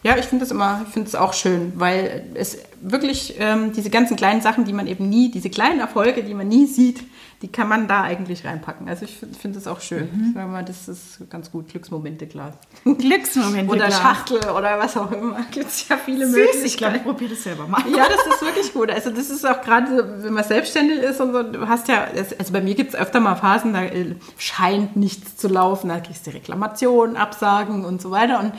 Ja, 0.03 0.17
ich 0.17 0.25
finde 0.25 0.43
das 0.43 0.51
immer, 0.51 0.81
ich 0.85 0.93
finde 0.93 1.07
es 1.07 1.15
auch 1.15 1.33
schön, 1.33 1.73
weil 1.75 2.25
es 2.33 2.57
wirklich 2.81 3.35
ähm, 3.39 3.71
diese 3.71 3.89
ganzen 3.89 4.17
kleinen 4.17 4.41
Sachen, 4.41 4.65
die 4.65 4.73
man 4.73 4.87
eben 4.87 5.07
nie, 5.07 5.31
diese 5.31 5.49
kleinen 5.49 5.79
Erfolge, 5.79 6.23
die 6.23 6.33
man 6.33 6.49
nie 6.49 6.67
sieht, 6.67 7.03
die 7.43 7.49
kann 7.49 7.67
man 7.67 7.89
da 7.89 8.03
eigentlich 8.03 8.45
reinpacken. 8.45 8.87
Also 8.87 9.03
ich 9.03 9.17
finde 9.17 9.37
find 9.37 9.55
das 9.57 9.67
auch 9.67 9.81
schön. 9.81 10.07
Ich 10.27 10.33
sag 10.33 10.49
mal, 10.49 10.63
das 10.63 10.87
ist 10.87 11.29
ganz 11.29 11.51
gut. 11.51 11.67
Glücksmomente, 11.67 12.25
klar. 12.25 12.53
Glücksmomente. 12.85 13.69
Oder 13.69 13.87
klar. 13.87 14.01
Schachtel 14.01 14.49
oder 14.49 14.79
was 14.79 14.95
auch 14.95 15.11
immer. 15.11 15.39
Gibt 15.51 15.67
es 15.67 15.87
ja 15.89 15.97
viele 15.97 16.25
Süß, 16.25 16.35
Möglichkeiten. 16.35 16.65
ich 16.65 16.77
glaube, 16.77 16.97
ich 16.97 17.03
probiere 17.03 17.31
das 17.31 17.43
selber 17.43 17.67
mal. 17.67 17.81
Ja, 17.93 18.05
das 18.07 18.33
ist 18.33 18.41
wirklich 18.41 18.73
gut. 18.73 18.89
Also 18.89 19.09
das 19.09 19.29
ist 19.29 19.45
auch 19.45 19.61
gerade, 19.61 20.23
wenn 20.23 20.33
man 20.33 20.45
selbstständig 20.45 20.99
ist 20.99 21.19
und 21.19 21.33
so, 21.33 21.43
du 21.43 21.67
hast 21.67 21.89
ja, 21.89 22.07
also 22.39 22.53
bei 22.53 22.61
mir 22.61 22.75
gibt 22.75 22.93
es 22.93 22.95
öfter 22.95 23.19
mal 23.19 23.35
Phasen, 23.35 23.73
da 23.73 23.83
äh, 23.83 24.15
scheint 24.37 24.95
nichts 24.95 25.35
zu 25.35 25.49
laufen, 25.49 25.89
da 25.89 25.99
kriegst 25.99 26.25
du 26.25 26.31
Reklamationen, 26.31 27.17
Absagen 27.17 27.83
und 27.83 28.01
so 28.01 28.09
weiter. 28.09 28.39
Und, 28.39 28.53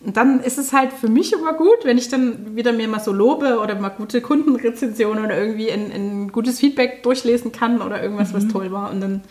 und 0.00 0.16
dann 0.16 0.40
ist 0.40 0.58
es 0.58 0.72
halt 0.72 0.92
für 0.92 1.08
mich 1.08 1.32
immer 1.32 1.54
gut, 1.54 1.78
wenn 1.84 1.98
ich 1.98 2.08
dann 2.08 2.54
wieder 2.56 2.72
mir 2.72 2.86
mal 2.88 3.00
so 3.00 3.12
lobe 3.12 3.58
oder 3.60 3.74
mal 3.74 3.88
gute 3.88 4.20
Kundenrezensionen 4.20 5.24
oder 5.24 5.36
irgendwie 5.36 5.70
ein, 5.72 5.90
ein 5.92 6.32
gutes 6.32 6.60
Feedback 6.60 7.02
durchlesen 7.02 7.50
kann 7.52 7.82
oder 7.82 8.00
irgendwas, 8.02 8.32
was 8.32 8.46
toll 8.48 8.70
war. 8.70 8.90
Und 8.90 9.00
dann 9.00 9.22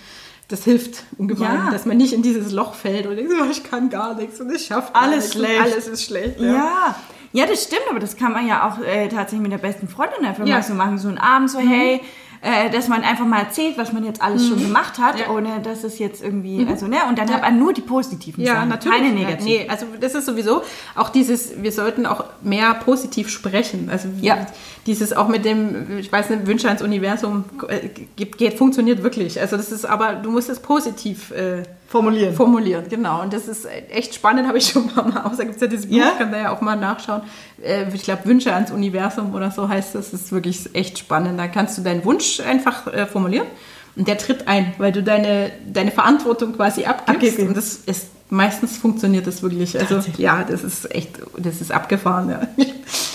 das 0.50 0.64
hilft 0.64 1.04
ungemein, 1.18 1.54
Ja. 1.66 1.72
dass 1.72 1.86
man 1.86 1.98
nicht 1.98 2.14
in 2.14 2.22
dieses 2.22 2.52
Loch 2.54 2.74
fällt 2.74 3.06
und 3.06 3.16
denkt, 3.18 3.34
oh, 3.42 3.46
ich 3.52 3.64
kann 3.64 3.90
gar 3.90 4.16
nichts 4.16 4.40
und 4.40 4.50
ich 4.54 4.66
schaffe 4.66 4.94
Alles 4.96 5.34
schlecht. 5.34 5.62
Alles 5.62 5.88
ist 5.88 6.04
schlecht. 6.06 6.40
Ja. 6.40 6.96
ja. 7.34 7.46
das 7.46 7.64
stimmt, 7.64 7.84
aber 7.90 8.00
das 8.00 8.16
kann 8.16 8.32
man 8.32 8.48
ja 8.48 8.68
auch 8.68 8.82
äh, 8.84 9.08
tatsächlich 9.10 9.42
mit 9.42 9.52
der 9.52 9.58
besten 9.58 9.88
Freundin 9.90 10.24
einfach 10.26 10.46
Ja. 10.46 10.56
mal 10.56 10.64
so 10.64 10.74
machen. 10.74 10.98
So 11.00 11.10
einen 11.10 11.18
Abend 11.18 11.50
so, 11.52 11.60
hey, 11.60 12.02
äh, 12.42 12.70
dass 12.70 12.88
man 12.88 13.04
einfach 13.04 13.26
mal 13.26 13.40
erzählt, 13.40 13.78
was 13.78 13.94
man 13.94 14.06
jetzt 14.06 14.22
alles 14.22 14.48
schon 14.48 14.62
gemacht 14.62 14.98
hat, 15.00 15.20
Ja. 15.20 15.30
ohne 15.30 15.60
dass 15.62 15.84
es 15.84 16.00
jetzt 16.00 16.24
irgendwie, 16.24 16.66
also 16.70 16.88
ne, 16.88 16.98
und 17.10 17.18
dann 17.18 17.32
hat 17.34 17.42
man 17.42 17.58
nur 17.60 17.74
die 17.74 17.82
positiven 17.82 18.44
Ja, 18.44 18.56
Sachen, 18.56 18.70
natürlich. 18.70 18.98
keine 18.98 19.10
Ja, 19.10 19.14
negativen. 19.28 19.46
Nee, 19.64 19.68
also 19.70 19.86
das 20.00 20.16
ist 20.16 20.26
sowieso 20.26 20.62
auch 20.96 21.10
dieses, 21.10 21.62
wir 21.62 21.72
sollten 21.72 22.06
auch 22.06 22.24
mehr 22.42 22.74
positiv 22.76 23.30
sprechen. 23.30 23.90
Also 23.92 24.08
Ja. 24.22 24.48
dieses 24.86 25.14
auch 25.14 25.28
mit 25.28 25.46
dem, 25.46 25.98
ich 26.00 26.12
weiß 26.12 26.30
nicht, 26.30 26.48
Wünsche 26.48 26.68
ans 26.68 26.82
Universum 26.82 27.46
äh, 27.68 27.90
geht, 28.16 28.38
geht, 28.38 28.54
funktioniert 28.58 29.04
wirklich. 29.04 29.40
Also 29.40 29.58
das 29.58 29.72
ist 29.72 29.86
aber, 29.86 30.14
du 30.14 30.32
musst 30.32 30.50
es 30.50 30.60
positiv 30.60 31.32
äh, 31.32 31.64
Formulieren. 31.88 32.36
formulieren, 32.36 32.86
genau. 32.90 33.22
Und 33.22 33.32
das 33.32 33.48
ist 33.48 33.66
echt 33.90 34.14
spannend, 34.14 34.48
habe 34.48 34.58
ich 34.58 34.68
schon 34.68 34.84
ein 34.84 34.90
paar 34.94 35.08
Mal 35.08 35.22
aus. 35.22 35.38
Da 35.38 35.44
gibt 35.44 35.56
es 35.56 35.62
ja 35.62 35.68
dieses 35.68 35.88
Buch, 35.88 35.96
Ja? 35.96 36.12
kann 36.18 36.32
da 36.32 36.38
ja 36.38 36.52
auch 36.52 36.62
mal 36.62 36.76
nachschauen. 36.76 37.22
Äh, 37.64 37.86
ich 37.94 38.04
glaube, 38.04 38.26
Wünsche 38.26 38.54
ans 38.54 38.72
Universum 38.72 39.34
oder 39.34 39.52
so 39.52 39.70
heißt 39.70 39.96
das. 39.96 40.12
Das 40.12 40.22
ist 40.22 40.32
wirklich 40.32 40.76
echt 40.76 40.98
spannend. 41.00 41.40
Da 41.40 41.48
kannst 41.48 41.78
du 41.78 41.82
deinen 41.82 42.04
Wunsch 42.04 42.42
einfach 42.42 42.88
äh, 42.88 43.06
formulieren 43.06 43.48
und 43.96 44.08
der 44.08 44.18
tritt 44.18 44.48
ein, 44.48 44.74
weil 44.78 44.92
du 44.92 45.02
deine, 45.02 45.52
deine 45.66 45.92
Verantwortung 45.92 46.54
quasi 46.54 46.86
abgibst. 46.86 47.10
Abgibst. 47.10 47.40
Und 47.40 47.56
das 47.58 47.76
ist 47.86 48.08
meistens 48.30 48.78
funktioniert 48.78 49.26
das 49.26 49.42
wirklich. 49.42 49.80
Also 49.80 50.00
ja, 50.18 50.44
das 50.44 50.64
ist 50.64 50.94
echt, 50.94 51.12
das 51.38 51.62
ist 51.62 51.72
abgefahren. 51.72 52.30
Ja. 52.30 52.42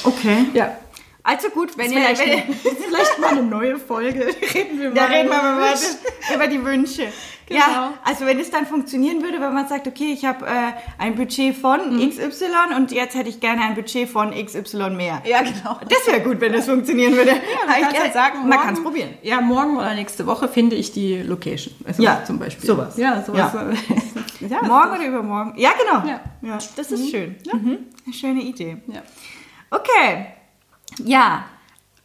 Okay. 0.05 0.47
ja. 0.55 0.73
Also 1.25 1.51
gut, 1.51 1.79
wenn 1.79 1.93
ihr, 1.93 1.99
Vielleicht, 2.01 2.21
wenn 2.21 2.39
ihr 2.39 2.43
vielleicht 2.89 3.19
mal 3.21 3.31
eine 3.31 3.43
neue 3.43 3.77
Folge. 3.79 4.27
Reden 4.55 4.81
wir 4.81 4.89
mal. 4.89 4.95
da 4.95 5.05
reden 5.05 5.29
wir 5.31 5.43
mal 5.43 5.75
über, 6.35 6.47
die 6.49 6.65
Wünsche. 6.65 7.03
Ja, 7.49 7.67
Genau. 7.67 7.89
also 8.05 8.25
wenn 8.25 8.39
es 8.41 8.51
dann 8.51 8.67
funktionieren 8.67 9.23
würde, 9.23 9.39
wenn 9.41 9.53
man 9.53 9.69
sagt, 9.69 9.87
okay, 9.87 10.13
ich 10.13 10.25
habe 10.25 10.47
äh, 10.47 10.73
ein 10.99 11.15
Budget 11.17 11.55
von 11.55 11.81
XY 12.09 12.75
und 12.77 12.93
jetzt 12.93 13.15
hätte 13.15 13.29
ich 13.29 13.41
gerne 13.41 13.61
ein 13.63 13.75
Budget 13.75 14.09
von 14.09 14.31
XY 14.33 14.91
mehr. 14.91 15.21
Ja, 15.27 15.43
genau. 15.43 15.79
Das 15.89 16.07
wäre 16.07 16.21
gut, 16.23 16.41
wenn 16.41 16.55
das 16.55 16.67
funktionieren 16.67 17.15
würde. 17.15 17.31
Ja, 17.33 17.37
man 17.67 17.81
kann 17.83 18.01
halt 18.03 18.13
sagen, 18.15 18.39
man 18.41 18.49
morgen- 18.49 18.63
kann 18.63 18.75
es 18.75 18.83
probieren. 18.83 19.11
Ja, 19.23 19.41
morgen 19.43 19.77
oder 19.77 19.95
nächste 19.95 20.27
Woche 20.27 20.49
finde 20.49 20.77
ich 20.77 20.93
die 20.93 21.19
Location. 21.23 21.75
Also 21.85 22.03
Ja, 22.03 22.25
zum 22.25 22.39
Beispiel. 22.39 22.67
sowas. 22.67 22.97
Ja, 22.97 23.23
sowas. 23.23 23.53
Ja. 23.53 24.49
Ja, 24.49 24.63
Morgen 24.63 24.91
oder 24.93 25.07
übermorgen? 25.07 25.53
Ja, 25.57 25.71
genau. 25.79 26.07
Ja. 26.09 26.21
ja 26.43 26.59
das 26.77 26.91
ist 26.91 27.11
schön. 27.11 27.37
Mhm. 27.53 27.79
Eine 28.07 28.15
schöne 28.15 28.43
Idee. 28.43 28.79
Ja. 28.89 29.03
Okay. 29.71 30.27
Ja, 30.99 31.45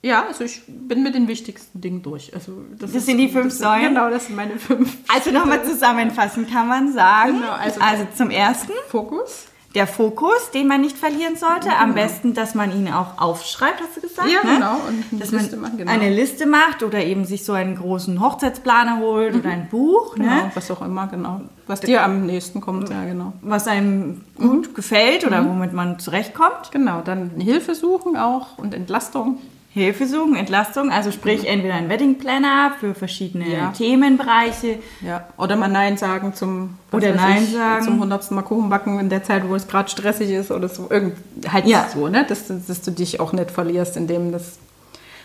ja, 0.04 0.26
also 0.28 0.44
ich 0.44 0.62
bin 0.68 1.02
mit 1.04 1.16
den 1.16 1.28
wichtigsten 1.28 1.82
Dingen 1.82 2.02
durch. 2.04 2.34
Also 2.34 2.64
das, 2.78 2.92
Das 2.94 3.06
sind 3.06 3.18
die 3.18 3.30
fünf 3.30 3.52
Säulen? 3.54 3.90
Genau, 3.94 4.10
das 4.10 4.28
sind 4.28 4.36
meine 4.36 4.58
fünf. 4.60 4.96
also 5.08 5.32
nochmal 5.32 5.64
zusammenfassen 5.66 6.48
kann 6.50 6.68
man 6.68 6.94
sagen. 6.94 7.40
Genau, 7.40 7.52
also- 7.52 7.82
also 7.82 8.08
zum 8.16 8.30
ersten 8.30 8.72
Fokus. 8.90 9.48
Der 9.78 9.86
Fokus, 9.86 10.50
den 10.56 10.68
man 10.68 10.82
nicht 10.82 10.98
verlieren 10.98 11.36
sollte. 11.36 11.70
Am 11.70 11.94
besten, 11.94 12.34
dass 12.34 12.56
man 12.56 12.76
ihn 12.76 12.92
auch 12.92 13.20
aufschreibt, 13.20 13.80
hast 13.80 13.96
du 13.96 14.02
gesagt? 14.02 14.28
Ja, 14.28 14.44
ne? 14.44 14.56
genau. 14.56 14.74
Und 14.88 15.06
eine 15.12 15.20
dass 15.20 15.30
Liste 15.32 15.56
man 15.56 15.62
machen, 15.62 15.78
genau. 15.78 15.92
eine 15.92 16.10
Liste 16.10 16.46
macht 16.48 16.82
oder 16.82 17.06
eben 17.06 17.26
sich 17.26 17.46
so 17.46 17.54
einen 17.54 17.76
großen 17.76 18.20
Hochzeitsplaner 18.20 19.00
holt 19.00 19.36
oder 19.36 19.50
ein 19.52 19.70
Buch, 19.70 20.16
Genau, 20.16 20.30
ne? 20.30 20.52
was 20.56 20.72
auch 20.72 20.82
immer, 20.82 21.06
genau. 21.06 21.42
Was 21.68 21.82
dir 21.82 22.04
am 22.04 22.26
nächsten 22.26 22.60
kommt, 22.60 22.90
ja, 22.90 23.04
genau. 23.06 23.34
was 23.44 23.68
einem 23.68 24.22
gut 24.36 24.74
gefällt 24.74 25.28
oder 25.28 25.46
womit 25.46 25.74
man 25.74 26.00
zurechtkommt. 26.00 26.72
Genau, 26.72 27.02
dann 27.02 27.32
Hilfe 27.38 27.76
suchen 27.76 28.18
auch 28.18 28.58
und 28.58 28.74
Entlastung. 28.74 29.38
Hilfe 29.78 30.06
suchen, 30.08 30.36
Entlastung, 30.36 30.92
also 30.92 31.12
sprich 31.12 31.48
entweder 31.48 31.76
ein 31.76 31.88
Wedding 31.90 32.18
Planner 32.18 32.74
für 32.80 32.94
verschiedene 32.94 33.48
Ja. 33.48 33.72
Themenbereiche. 33.72 34.80
Ja. 35.02 35.28
Oder 35.38 35.56
mal 35.56 35.68
Nein 35.70 35.96
sagen 35.98 36.34
zum 36.34 36.78
Oder 36.92 37.14
Nein 37.14 37.44
ich, 37.44 37.54
sagen. 37.54 37.84
zum 37.86 38.00
hundertsten 38.00 38.36
Mal 38.36 38.42
Kuchen 38.44 38.70
backen 38.70 39.00
in 39.00 39.10
der 39.10 39.24
Zeit, 39.24 39.48
wo 39.48 39.56
es 39.56 39.68
gerade 39.68 39.90
stressig 39.90 40.30
ist 40.32 40.52
oder 40.52 40.68
so. 40.68 40.88
Irgend, 40.90 41.16
halt 41.52 41.66
Ja. 41.66 41.88
so, 41.94 42.08
ne? 42.08 42.26
Dass, 42.28 42.48
du- 42.48 42.62
dass 42.68 42.82
du 42.82 42.92
dich 42.92 43.20
auch 43.20 43.32
nicht 43.34 43.52
verlierst, 43.52 43.96
indem 43.98 44.32
das. 44.32 44.58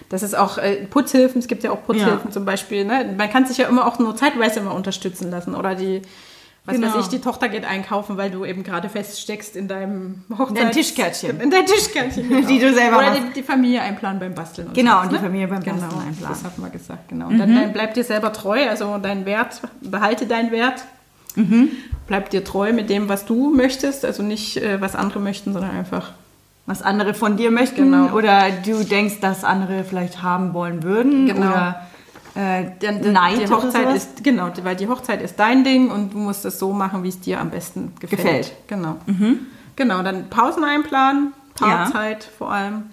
Das 0.08 0.22
ist 0.22 0.36
auch 0.36 0.58
äh, 0.58 0.84
Putzhilfen, 0.90 1.38
es 1.40 1.48
gibt 1.48 1.64
ja 1.64 1.70
auch 1.70 1.84
Putzhilfen 1.86 2.26
Ja. 2.26 2.30
zum 2.30 2.44
Beispiel. 2.44 2.84
Ne? 2.84 3.14
Man 3.16 3.30
kann 3.30 3.46
sich 3.46 3.56
ja 3.58 3.66
immer 3.68 3.86
auch 3.86 3.98
nur 3.98 4.14
zeitweise 4.14 4.60
immer 4.60 4.74
unterstützen 4.74 5.30
lassen. 5.30 5.54
Oder 5.54 5.74
die, 5.74 6.02
was 6.64 6.76
Genau. 6.76 6.88
weiß 6.94 7.04
ich, 7.04 7.08
die 7.08 7.20
Tochter 7.20 7.48
geht 7.48 7.64
einkaufen, 7.64 8.16
weil 8.16 8.30
du 8.30 8.44
eben 8.44 8.62
gerade 8.62 8.88
feststeckst 8.88 9.56
in 9.56 9.66
deinem 9.66 10.22
Hochzeits... 10.38 10.60
dein 10.60 10.70
Tischkärtchen. 10.72 11.40
In 11.40 11.50
dein 11.50 11.66
Tischkärtchen, 11.66 12.28
genau. 12.28 12.46
Die 12.46 12.58
du 12.60 12.72
selber 12.72 12.98
Oder 12.98 13.14
die, 13.14 13.32
die 13.34 13.42
Familie 13.42 13.82
einplanen 13.82 14.20
beim 14.20 14.34
Basteln. 14.34 14.68
Und 14.68 14.74
Genau, 14.74 14.92
sowas, 14.92 15.04
und 15.04 15.10
die 15.12 15.16
ne? 15.16 15.22
Familie 15.22 15.48
beim 15.48 15.56
Basteln 15.62 15.76
genau, 15.90 16.02
einplanen. 16.02 16.28
Das 16.28 16.44
hat 16.44 16.58
man 16.58 16.70
gesagt, 16.70 17.08
genau. 17.08 17.26
Und 17.28 17.38
dann, 17.38 17.54
dann 17.54 17.72
bleib 17.72 17.94
dir 17.94 18.04
selber 18.04 18.32
treu, 18.32 18.68
also 18.68 18.96
dein 18.98 19.26
Wert, 19.26 19.60
behalte 19.80 20.26
deinen 20.26 20.50
Wert. 20.52 20.84
Bleib 22.06 22.30
dir 22.30 22.44
treu 22.44 22.72
mit 22.72 22.90
dem, 22.90 23.08
was 23.08 23.24
du 23.24 23.50
möchtest, 23.54 24.04
also 24.04 24.22
nicht, 24.22 24.58
äh, 24.58 24.80
was 24.80 24.94
andere 24.94 25.18
möchten, 25.20 25.52
sondern 25.52 25.70
einfach. 25.72 26.12
was 26.66 26.80
andere 26.82 27.12
von 27.14 27.36
dir 27.36 27.50
möchten 27.50 27.90
Genau. 27.90 28.14
oder 28.14 28.50
du 28.64 28.84
denkst, 28.84 29.18
dass 29.20 29.42
andere 29.42 29.82
vielleicht 29.82 30.22
haben 30.22 30.54
wollen 30.54 30.84
würden 30.84 31.26
Genau. 31.26 31.40
oder 31.40 31.88
äh, 32.34 32.64
Die, 32.80 33.08
Neid 33.10 33.40
die 33.48 33.52
Hochzeit 33.52 33.94
ist, 33.94 34.24
genau, 34.24 34.50
weil 34.62 34.76
die 34.76 34.88
Hochzeit 34.88 35.20
ist 35.22 35.38
dein 35.38 35.64
Ding 35.64 35.90
und 35.90 36.14
du 36.14 36.18
musst 36.18 36.44
es 36.44 36.58
so 36.58 36.72
machen, 36.72 37.02
wie 37.02 37.08
es 37.08 37.20
dir 37.20 37.40
am 37.40 37.50
besten 37.50 37.92
gefällt. 38.00 38.22
Gefällt. 38.22 38.52
Genau. 38.68 38.96
Genau, 39.76 40.02
dann 40.02 40.28
Pausen 40.30 40.64
einplanen, 40.64 41.32
Ja. 41.60 41.66
Paarzeit 41.66 42.24
vor 42.38 42.52
allem. 42.52 42.84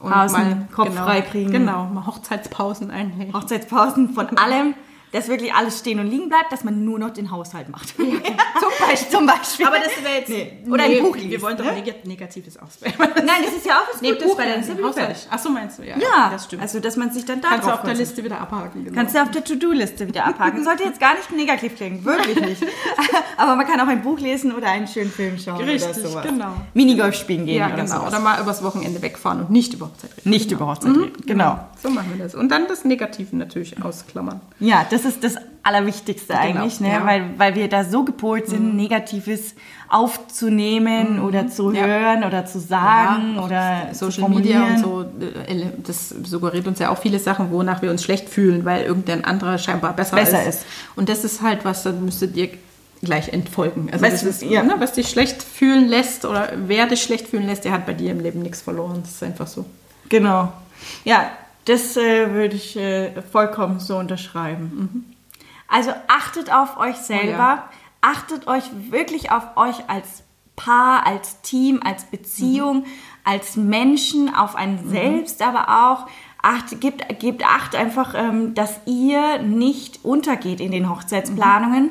Und 0.00 0.10
Pausen, 0.10 0.68
Kopf 0.74 0.88
genau, 0.88 1.04
frei 1.04 1.20
kriegen. 1.20 1.52
Genau, 1.52 1.84
mal 1.84 2.06
Hochzeitspausen 2.06 2.90
einlegen. 2.90 3.32
Hochzeitspausen 3.32 4.14
von 4.14 4.36
allem, 4.36 4.74
dass 5.12 5.28
wirklich 5.28 5.54
alles 5.54 5.78
stehen 5.78 6.00
und 6.00 6.08
liegen 6.08 6.28
bleibt, 6.28 6.50
dass 6.52 6.64
man 6.64 6.84
nur 6.84 6.98
noch 6.98 7.10
den 7.10 7.30
Haushalt 7.30 7.68
macht. 7.68 7.88
Zum 7.96 8.06
Beispiel. 8.88 9.10
Zum 9.10 9.26
Beispiel. 9.26 9.66
Aber 9.66 9.78
das 9.78 10.02
wäre 10.02 10.14
jetzt. 10.18 10.28
Nee. 10.28 10.52
Oder 10.70 10.84
ein 10.84 11.02
Buch 11.02 11.16
liest. 11.16 11.30
Wir 11.30 11.42
wollen 11.42 11.56
doch 11.56 11.64
ne? 11.64 11.74
neg 11.74 12.04
Negatives 12.06 12.58
auswählen. 12.58 12.94
Nein, 12.98 13.42
das 13.44 13.54
ist 13.54 13.66
ja 13.66 13.74
auch 13.74 13.92
was 13.92 14.00
Nee, 14.00 14.12
Gutes, 14.12 14.24
Buch 14.26 14.38
weil 14.38 14.50
dann 14.50 14.60
ist 14.60 14.68
ja 14.68 14.74
Haushalt. 14.76 14.94
fertig. 14.94 15.28
Ach 15.30 15.38
so, 15.38 15.50
meinst 15.50 15.78
du, 15.78 15.82
ja. 15.82 15.96
Ja, 15.98 16.30
das 16.30 16.44
stimmt. 16.44 16.62
also 16.62 16.80
dass 16.80 16.96
man 16.96 17.10
sich 17.12 17.24
dann 17.24 17.40
da 17.40 17.48
Kannst 17.48 17.68
du 17.68 17.72
auf 17.72 17.82
der. 17.82 17.94
Liste 17.94 18.24
wieder 18.24 18.40
abhaken. 18.40 18.84
Genau. 18.84 18.96
Kannst 18.96 19.14
du 19.14 19.22
auf 19.22 19.30
der 19.30 19.44
To-Do-Liste 19.44 20.08
wieder 20.08 20.24
abhaken. 20.24 20.64
Sollte 20.72 20.84
jetzt 20.84 20.98
gar 20.98 21.14
nicht 21.14 21.30
negativ 21.30 21.76
klingen, 21.76 22.04
wirklich 22.04 22.40
nicht. 22.40 22.66
Aber 23.36 23.54
man 23.56 23.66
kann 23.66 23.80
auch 23.80 23.86
ein 23.86 24.02
Buch 24.02 24.18
lesen 24.18 24.52
oder 24.52 24.68
einen 24.68 24.88
schönen 24.88 25.10
Film 25.10 25.38
schauen 25.38 25.62
Richtig, 25.62 25.96
oder 25.96 26.08
sowas. 26.08 26.26
genau. 26.26 26.54
Minigolf 26.74 27.14
spielen 27.14 27.46
gehen 27.46 27.58
ja, 27.58 27.66
oder 27.66 27.76
genau. 27.76 27.86
sowas. 27.98 28.08
Oder 28.08 28.20
mal 28.20 28.40
übers 28.40 28.62
Wochenende 28.62 29.02
wegfahren 29.02 29.40
und 29.40 29.50
nicht 29.50 29.74
über 29.74 29.86
Hochzeit 29.86 30.10
reden. 30.16 30.30
Nicht 30.30 30.50
über 30.50 30.66
Hochzeit 30.66 30.90
reden, 30.90 31.12
genau. 31.26 31.60
So 31.82 31.90
machen 31.90 32.12
wir 32.14 32.24
das. 32.24 32.34
Und 32.34 32.48
dann 32.48 32.66
das 32.66 32.84
Negative 32.84 33.36
natürlich 33.36 33.82
ausklammern. 33.82 34.40
Ja, 34.58 34.86
das 34.88 35.01
ist 35.04 35.22
das 35.24 35.36
Allerwichtigste 35.64 36.36
eigentlich, 36.36 36.80
ne? 36.80 36.90
ja. 36.90 37.00
Mhm. 37.00 37.06
weil, 37.06 37.24
weil 37.38 37.54
wir 37.54 37.68
da 37.68 37.84
so 37.84 38.04
gepolt 38.04 38.48
sind, 38.48 38.74
Negatives 38.76 39.54
aufzunehmen 39.88 41.20
oder 41.20 41.48
zu 41.48 41.68
Mhm. 41.68 41.74
Ja. 41.76 41.84
hören 41.86 42.24
oder 42.24 42.44
zu 42.46 42.58
sagen 42.58 43.38
auch 43.38 43.46
oder 43.46 43.88
Social 43.92 44.28
Media 44.28 44.64
und 44.64 44.78
so, 44.78 45.02
äh, 45.46 45.66
das 45.86 46.08
suggeriert 46.08 46.66
uns 46.66 46.78
ja 46.78 46.90
auch 46.90 46.98
viele 46.98 47.18
Sachen, 47.18 47.50
wonach 47.50 47.82
wir 47.82 47.90
uns 47.90 48.02
schlecht 48.02 48.28
fühlen, 48.28 48.64
weil 48.64 48.84
irgendein 48.84 49.24
anderer 49.24 49.58
scheinbar 49.58 49.92
besser, 49.94 50.16
Besser 50.16 50.42
ist. 50.42 50.60
ist. 50.62 50.66
Und 50.96 51.08
das 51.08 51.24
ist 51.24 51.42
halt 51.42 51.64
was, 51.64 51.82
dann 51.84 52.04
müsstet 52.04 52.36
ihr 52.36 52.48
gleich 53.02 53.28
entfolgen. 53.30 53.88
Also 53.92 54.04
Was- 54.04 54.12
das 54.12 54.22
ist, 54.24 54.42
ja. 54.42 54.62
ne, 54.62 54.74
was 54.78 54.92
dich 54.92 55.08
schlecht 55.08 55.42
fühlen 55.42 55.88
lässt 55.88 56.24
oder 56.24 56.50
wer 56.66 56.86
dich 56.86 57.02
schlecht 57.02 57.28
fühlen 57.28 57.46
lässt, 57.46 57.64
der 57.64 57.72
hat 57.72 57.86
bei 57.86 57.94
dir 57.94 58.10
im 58.12 58.20
Leben 58.20 58.42
nichts 58.42 58.62
verloren. 58.62 59.00
Das 59.02 59.12
ist 59.12 59.22
einfach 59.22 59.46
so. 59.46 59.64
Genau. 60.08 60.52
Ja, 61.04 61.30
das 61.64 61.96
äh, 61.96 62.32
würde 62.32 62.56
ich 62.56 62.76
äh, 62.76 63.22
vollkommen 63.22 63.80
so 63.80 63.96
unterschreiben. 63.96 65.14
Also 65.68 65.92
achtet 66.08 66.52
auf 66.52 66.76
euch 66.78 66.96
selber, 66.96 67.32
Oh 67.32 67.36
ja. 67.38 67.68
achtet 68.02 68.46
euch 68.46 68.64
wirklich 68.90 69.30
auf 69.30 69.56
euch 69.56 69.88
als 69.88 70.22
Paar, 70.56 71.06
als 71.06 71.40
Team, 71.40 71.80
als 71.82 72.04
Beziehung, 72.04 72.84
als 73.24 73.56
Menschen, 73.56 74.34
auf 74.34 74.54
einen 74.54 74.88
selbst, 74.90 75.40
aber 75.40 75.68
auch 75.88 76.06
acht, 76.42 76.80
gebt, 76.80 77.18
gebt 77.20 77.44
acht 77.46 77.74
einfach, 77.74 78.14
ähm, 78.14 78.54
dass 78.54 78.80
ihr 78.86 79.38
nicht 79.38 80.04
untergeht 80.04 80.60
in 80.60 80.72
den 80.72 80.90
Hochzeitsplanungen. 80.90 81.90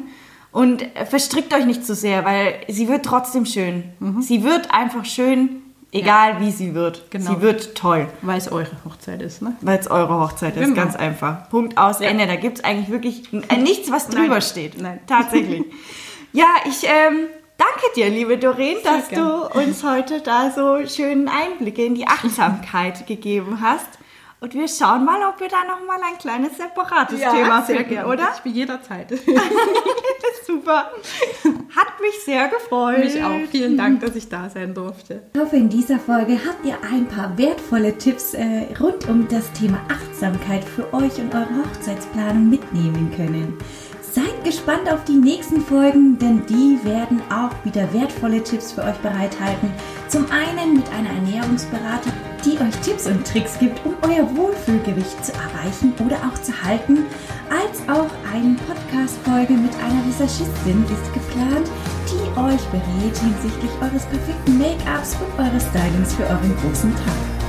Und 0.52 0.84
äh, 0.96 1.06
verstrickt 1.06 1.54
euch 1.54 1.66
nicht 1.66 1.86
zu 1.86 1.96
sehr, 1.96 2.26
weil 2.26 2.56
sie 2.68 2.88
wird 2.90 3.06
trotzdem 3.06 3.46
schön. 3.46 3.86
Sie 4.20 4.44
wird 4.44 4.72
einfach 4.74 5.06
schön, 5.06 5.61
egal 5.92 6.40
wie 6.40 6.52
sie 6.52 6.74
wird. 6.74 7.10
Genau. 7.12 7.32
Sie 7.36 7.42
wird 7.42 7.76
toll. 7.76 8.08
Weil 8.22 8.38
es 8.38 8.52
eure 8.52 8.72
Hochzeit 8.86 9.22
ist, 9.22 9.42
ne? 9.42 9.56
Weil 9.62 9.80
es 9.80 9.90
eure 9.90 10.20
Hochzeit 10.20 10.56
ist, 10.56 10.64
Genau. 10.64 10.76
ganz 10.76 10.96
einfach. 10.96 11.50
Punkt 11.50 11.78
aus, 11.78 12.00
Ende. 12.02 12.28
Da 12.28 12.36
gibt 12.36 12.60
es 12.60 12.64
eigentlich 12.64 12.90
wirklich 12.90 13.32
äh, 13.34 13.58
nichts, 13.58 13.92
was 13.92 14.08
drüber 14.08 14.28
Nein. 14.28 14.42
steht. 14.42 14.82
Nein. 14.82 15.00
Tatsächlich. 15.08 15.64
ja, 16.34 16.48
ich 16.66 16.84
ähm, 16.86 17.28
danke 17.58 17.94
dir, 17.96 18.10
liebe 18.10 18.38
Doreen, 18.38 18.78
dass 18.84 19.10
gern. 19.10 19.28
du 19.54 19.60
uns 19.60 19.84
heute 19.84 20.22
da 20.22 20.52
so 20.52 20.86
schönen 20.88 21.28
Einblicke 21.30 21.84
in 21.86 21.96
die 21.96 22.08
Achtsamkeit 22.08 23.06
gegeben 23.08 23.60
hast. 23.62 23.88
Und 24.44 24.56
wir 24.56 24.68
schauen 24.68 25.06
mal, 25.06 25.22
ob 25.30 25.40
wir 25.40 25.50
da 25.50 25.64
nochmal 25.64 26.00
ein 26.04 26.18
kleines 26.18 26.58
separates 26.58 27.20
Thema 27.20 27.62
sehr 27.62 27.76
finden, 27.76 27.90
gerne. 27.92 28.10
oder? 28.10 28.30
Ich 28.36 28.42
bin 28.42 28.54
jederzeit. 28.54 29.08
Super. 30.48 30.92
Hat 31.76 32.02
mich 32.02 32.26
sehr 32.26 32.48
gefreut. 32.48 32.98
Mich 32.98 33.24
auch. 33.24 33.40
Vielen 33.52 33.78
Dank, 33.78 34.00
dass 34.00 34.16
ich 34.16 34.30
da 34.30 34.50
sein 34.50 34.74
durfte. 34.74 35.22
Ich 35.32 35.40
hoffe, 35.40 35.58
in 35.58 35.70
dieser 35.70 36.00
Folge 36.00 36.40
habt 36.44 36.66
ihr 36.66 36.76
ein 36.92 37.08
paar 37.08 37.38
wertvolle 37.38 37.96
Tipps 38.00 38.34
äh, 38.34 38.66
rund 38.80 39.08
um 39.08 39.28
das 39.28 39.52
Thema 39.54 39.80
Achtsamkeit 39.88 40.64
für 40.64 40.92
euch 40.92 41.20
und 41.20 41.36
eure 41.36 41.64
Hochzeitsplanung 41.64 42.50
mitnehmen 42.50 43.14
können. 43.16 43.60
Seid 44.14 44.44
gespannt 44.44 44.92
auf 44.92 45.06
die 45.06 45.16
nächsten 45.16 45.62
Folgen, 45.62 46.20
denn 46.20 46.46
die 46.46 46.78
werden 46.84 47.22
auch 47.30 47.54
wieder 47.64 47.94
wertvolle 47.94 48.44
Tipps 48.44 48.74
für 48.74 48.84
euch 48.84 48.98
bereithalten. 48.98 49.72
Zum 50.10 50.26
einen 50.30 50.74
mit 50.74 50.90
einer 50.92 51.12
Ernährungsberatung, 51.12 52.12
die 52.44 52.60
euch 52.60 52.76
Tipps 52.84 53.08
und 53.08 53.26
Tricks 53.26 53.58
gibt, 53.58 53.80
um 53.86 53.96
euer 54.02 54.28
Wohlfühlgewicht 54.36 55.24
zu 55.24 55.32
erreichen 55.32 55.94
oder 56.06 56.18
auch 56.28 56.38
zu 56.42 56.52
halten, 56.62 57.06
als 57.50 57.80
auch 57.88 58.12
eine 58.34 58.58
Podcast-Folge 58.68 59.54
mit 59.54 59.74
einer 59.76 60.06
Visagistin 60.06 60.84
ist 60.92 61.14
geplant, 61.14 61.70
die 62.10 62.38
euch 62.38 62.64
berät 62.68 63.18
hinsichtlich 63.18 63.72
eures 63.80 64.06
perfekten 64.08 64.58
Make-ups 64.58 65.16
und 65.22 65.40
eures 65.40 65.64
Stylings 65.68 66.16
für 66.16 66.24
euren 66.24 66.54
großen 66.62 66.94
Tag. 66.96 67.41